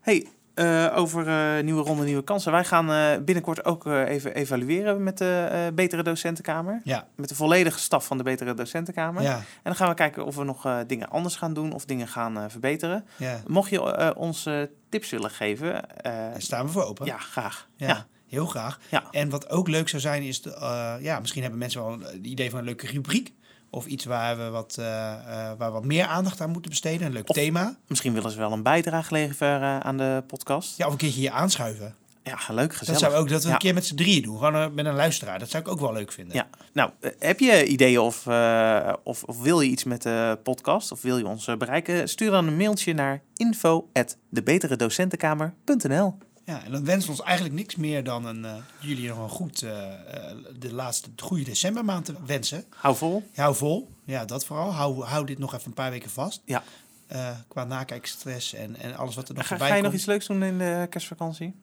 Hey, 0.00 0.26
eh, 0.54 0.92
over 0.96 1.28
eh, 1.28 1.64
nieuwe 1.64 1.82
ronde, 1.82 2.04
nieuwe 2.04 2.24
kansen. 2.24 2.52
Wij 2.52 2.64
gaan 2.64 2.90
eh, 2.90 3.24
binnenkort 3.24 3.64
ook 3.64 3.86
even 3.86 4.34
evalueren 4.34 5.02
met 5.02 5.18
de 5.18 5.70
Betere 5.74 6.02
Docentenkamer. 6.02 6.80
Ja, 6.84 7.06
Met 7.14 7.28
de 7.28 7.34
volledige 7.34 7.78
staf 7.78 8.06
van 8.06 8.16
de 8.16 8.22
Betere 8.22 8.54
Docentenkamer. 8.54 9.22
ja, 9.22 9.36
En 9.36 9.44
dan 9.62 9.74
gaan 9.76 9.88
we 9.88 9.94
kijken 9.94 10.24
of 10.24 10.36
we 10.36 10.44
nog 10.44 10.68
dingen 10.86 11.08
anders 11.08 11.36
gaan 11.36 11.54
doen 11.54 11.72
of 11.72 11.84
dingen 11.84 12.08
gaan 12.08 12.50
verbeteren. 12.50 13.04
ja. 13.16 13.40
Mocht 13.46 13.70
je 13.70 14.14
ons 14.16 14.48
tips 14.88 15.10
willen 15.10 15.30
geven, 15.30 15.84
Daar 16.02 16.34
staan 16.42 16.66
we 16.66 16.72
voor 16.72 16.84
open. 16.84 17.06
ja, 17.06 17.18
graag. 17.18 17.68
Ja, 17.76 18.06
heel 18.26 18.46
graag. 18.46 18.78
Ja. 18.88 19.04
En 19.10 19.30
wat 19.30 19.50
ook 19.50 19.68
leuk 19.68 19.88
zou 19.88 20.02
zijn, 20.02 20.22
is... 20.22 20.42
De, 20.42 20.98
ja, 21.00 21.20
misschien 21.20 21.42
hebben 21.42 21.60
mensen 21.60 21.82
wel 21.82 21.98
het 22.00 22.26
idee 22.26 22.50
van 22.50 22.58
een 22.58 22.64
leuke 22.64 22.86
rubriek. 22.86 23.32
Of 23.74 23.86
iets 23.86 24.04
waar 24.04 24.36
we 24.36 24.48
wat, 24.48 24.76
eh, 24.78 25.12
eh, 25.12 25.18
waar 25.58 25.72
wat 25.72 25.84
meer 25.84 26.04
aandacht 26.06 26.40
aan 26.40 26.50
moeten 26.50 26.70
besteden. 26.70 27.06
Een 27.06 27.12
leuk 27.12 27.28
Of- 27.28 27.36
thema. 27.36 27.76
Misschien 27.86 28.12
willen 28.12 28.30
ze 28.30 28.38
wel 28.38 28.52
een 28.52 28.62
bijdrage 28.62 29.12
leveren 29.12 29.82
aan 29.84 29.96
de 29.96 30.22
podcast. 30.26 30.76
Ja, 30.76 30.86
of 30.86 30.92
een 30.92 30.98
keertje 30.98 31.20
hier 31.20 31.30
aanschuiven. 31.30 31.94
Ja, 32.24 32.38
leuk, 32.48 32.74
gezellig. 32.74 33.00
Dat 33.00 33.10
zou 33.10 33.22
ook 33.22 33.28
dat 33.28 33.42
we 33.42 33.48
Ja. 33.48 33.54
een 33.54 33.60
keer 33.60 33.74
met 33.74 33.86
z'n 33.86 33.94
drieën 33.94 34.22
doen. 34.22 34.36
Gewoon 34.38 34.54
eh, 34.54 34.66
met 34.72 34.86
een 34.86 34.94
luisteraar. 34.94 35.38
Dat 35.38 35.50
zou 35.50 35.62
ik 35.62 35.68
ook 35.68 35.80
wel 35.80 35.92
leuk 35.92 36.12
vinden. 36.12 36.36
Ja, 36.36 36.48
nou, 36.72 36.90
eh, 37.00 37.10
heb 37.18 37.40
je 37.40 37.66
ideeën 37.66 37.98
of, 38.00 38.26
eh, 38.26 38.92
of, 39.04 39.22
of 39.24 39.40
wil 39.42 39.60
je 39.60 39.70
iets 39.70 39.84
met 39.84 40.02
de 40.02 40.38
podcast 40.42 40.92
of 40.92 41.02
wil 41.02 41.18
je 41.18 41.26
ons 41.26 41.46
eh, 41.46 41.56
bereiken? 41.56 42.08
Stuur 42.08 42.30
dan 42.30 42.46
een 42.46 42.56
mailtje 42.56 42.94
naar 42.94 43.22
info@debeteredocentenkamer.nl. 43.36 46.14
Ja, 46.44 46.64
en 46.64 46.72
dan 46.72 46.84
wensen 46.84 47.10
we 47.10 47.16
ons 47.16 47.26
eigenlijk 47.26 47.56
niks 47.56 47.76
meer 47.76 48.04
dan 48.04 48.24
een, 48.26 48.44
eh, 48.44 48.54
jullie 48.80 49.08
nog 49.08 49.18
een 49.18 49.28
goed, 49.28 49.62
eh, 49.62 49.92
eh, 50.30 50.36
de 50.58 50.72
laatste 50.72 51.10
goede 51.16 51.44
decembermaand 51.44 52.04
te 52.04 52.14
wensen. 52.26 52.64
Hou 52.68 52.96
vol. 52.96 53.28
Hou 53.34 53.54
vol. 53.54 53.88
Ja, 54.04 54.24
dat 54.24 54.44
vooral. 54.44 54.72
Hou, 54.72 55.02
hou 55.04 55.26
dit 55.26 55.38
nog 55.38 55.54
even 55.54 55.66
een 55.66 55.72
paar 55.74 55.90
weken 55.90 56.10
vast. 56.10 56.40
Ja. 56.44 56.62
Eh, 57.06 57.30
qua 57.48 57.64
nakijkstress 57.64 58.52
en, 58.54 58.76
en 58.76 58.96
alles 58.96 59.14
wat 59.14 59.28
er 59.28 59.34
nog 59.34 59.42
Ga, 59.42 59.48
voorbij 59.48 59.68
ga 59.68 59.74
je 59.74 59.80
komt. 59.80 59.92
nog 59.92 60.00
iets 60.02 60.10
leuks 60.10 60.26
doen 60.26 60.42
in 60.42 60.58
de 60.58 60.86
kerstvakantie? 60.90 61.54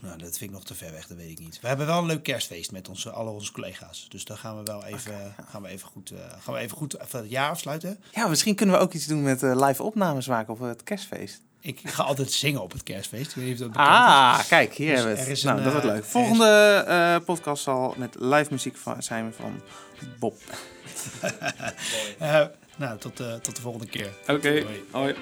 Nou, 0.00 0.18
dat 0.18 0.38
vind 0.38 0.50
ik 0.50 0.56
nog 0.56 0.64
te 0.64 0.74
ver 0.74 0.92
weg, 0.92 1.06
dat 1.06 1.16
weet 1.16 1.30
ik 1.30 1.38
niet. 1.38 1.60
We 1.60 1.68
hebben 1.68 1.86
wel 1.86 1.98
een 1.98 2.06
leuk 2.06 2.22
kerstfeest 2.22 2.72
met 2.72 2.88
onze, 2.88 3.10
alle 3.10 3.30
onze 3.30 3.52
collega's. 3.52 4.06
Dus 4.08 4.24
daar 4.24 4.36
gaan 4.36 4.56
we 4.56 4.62
wel 4.62 4.84
even, 4.84 5.34
gaan 5.48 5.62
we 5.62 5.68
even 5.68 5.88
goed, 5.88 6.12
gaan 6.38 6.54
we 6.54 6.60
even 6.60 6.76
goed 6.76 7.00
even 7.00 7.18
het 7.18 7.30
jaar 7.30 7.50
afsluiten. 7.50 8.00
Ja, 8.12 8.26
misschien 8.28 8.54
kunnen 8.54 8.74
we 8.74 8.80
ook 8.80 8.92
iets 8.92 9.06
doen 9.06 9.22
met 9.22 9.42
live 9.42 9.82
opnames 9.82 10.26
maken 10.26 10.52
op 10.52 10.60
het 10.60 10.82
kerstfeest. 10.82 11.40
Ik 11.60 11.80
ga 11.84 12.02
altijd 12.02 12.32
zingen 12.32 12.62
op 12.62 12.72
het 12.72 12.82
kerstfeest. 12.82 13.30
Ik 13.30 13.34
weet 13.36 13.44
niet 13.44 13.52
of 13.54 13.58
dat 13.60 13.68
bekend 13.68 13.88
is. 13.88 13.94
Ah, 13.94 14.38
kijk, 14.48 14.74
hier 14.74 14.90
Dus 14.94 14.96
hebben 15.04 15.24
we 15.24 15.30
het. 15.30 15.42
nou, 15.42 15.58
een, 15.58 15.64
dat 15.64 15.72
wordt 15.72 15.86
eh, 15.88 15.92
leuk. 15.94 16.02
is- 16.04 16.10
Volgende 16.10 16.84
eh, 16.88 17.16
podcast 17.24 17.62
zal 17.62 17.94
met 17.96 18.14
live 18.18 18.46
muziek 18.50 18.76
van, 18.76 19.02
zijn 19.02 19.34
van 19.36 19.60
Bob. 20.18 20.34
Eh, 22.18 22.44
nou, 22.76 22.98
tot, 22.98 23.20
eh, 23.20 23.34
tot 23.34 23.56
de 23.56 23.62
volgende 23.62 23.86
keer. 23.86 24.10
Oké, 24.28 24.64
hoi. 24.90 25.14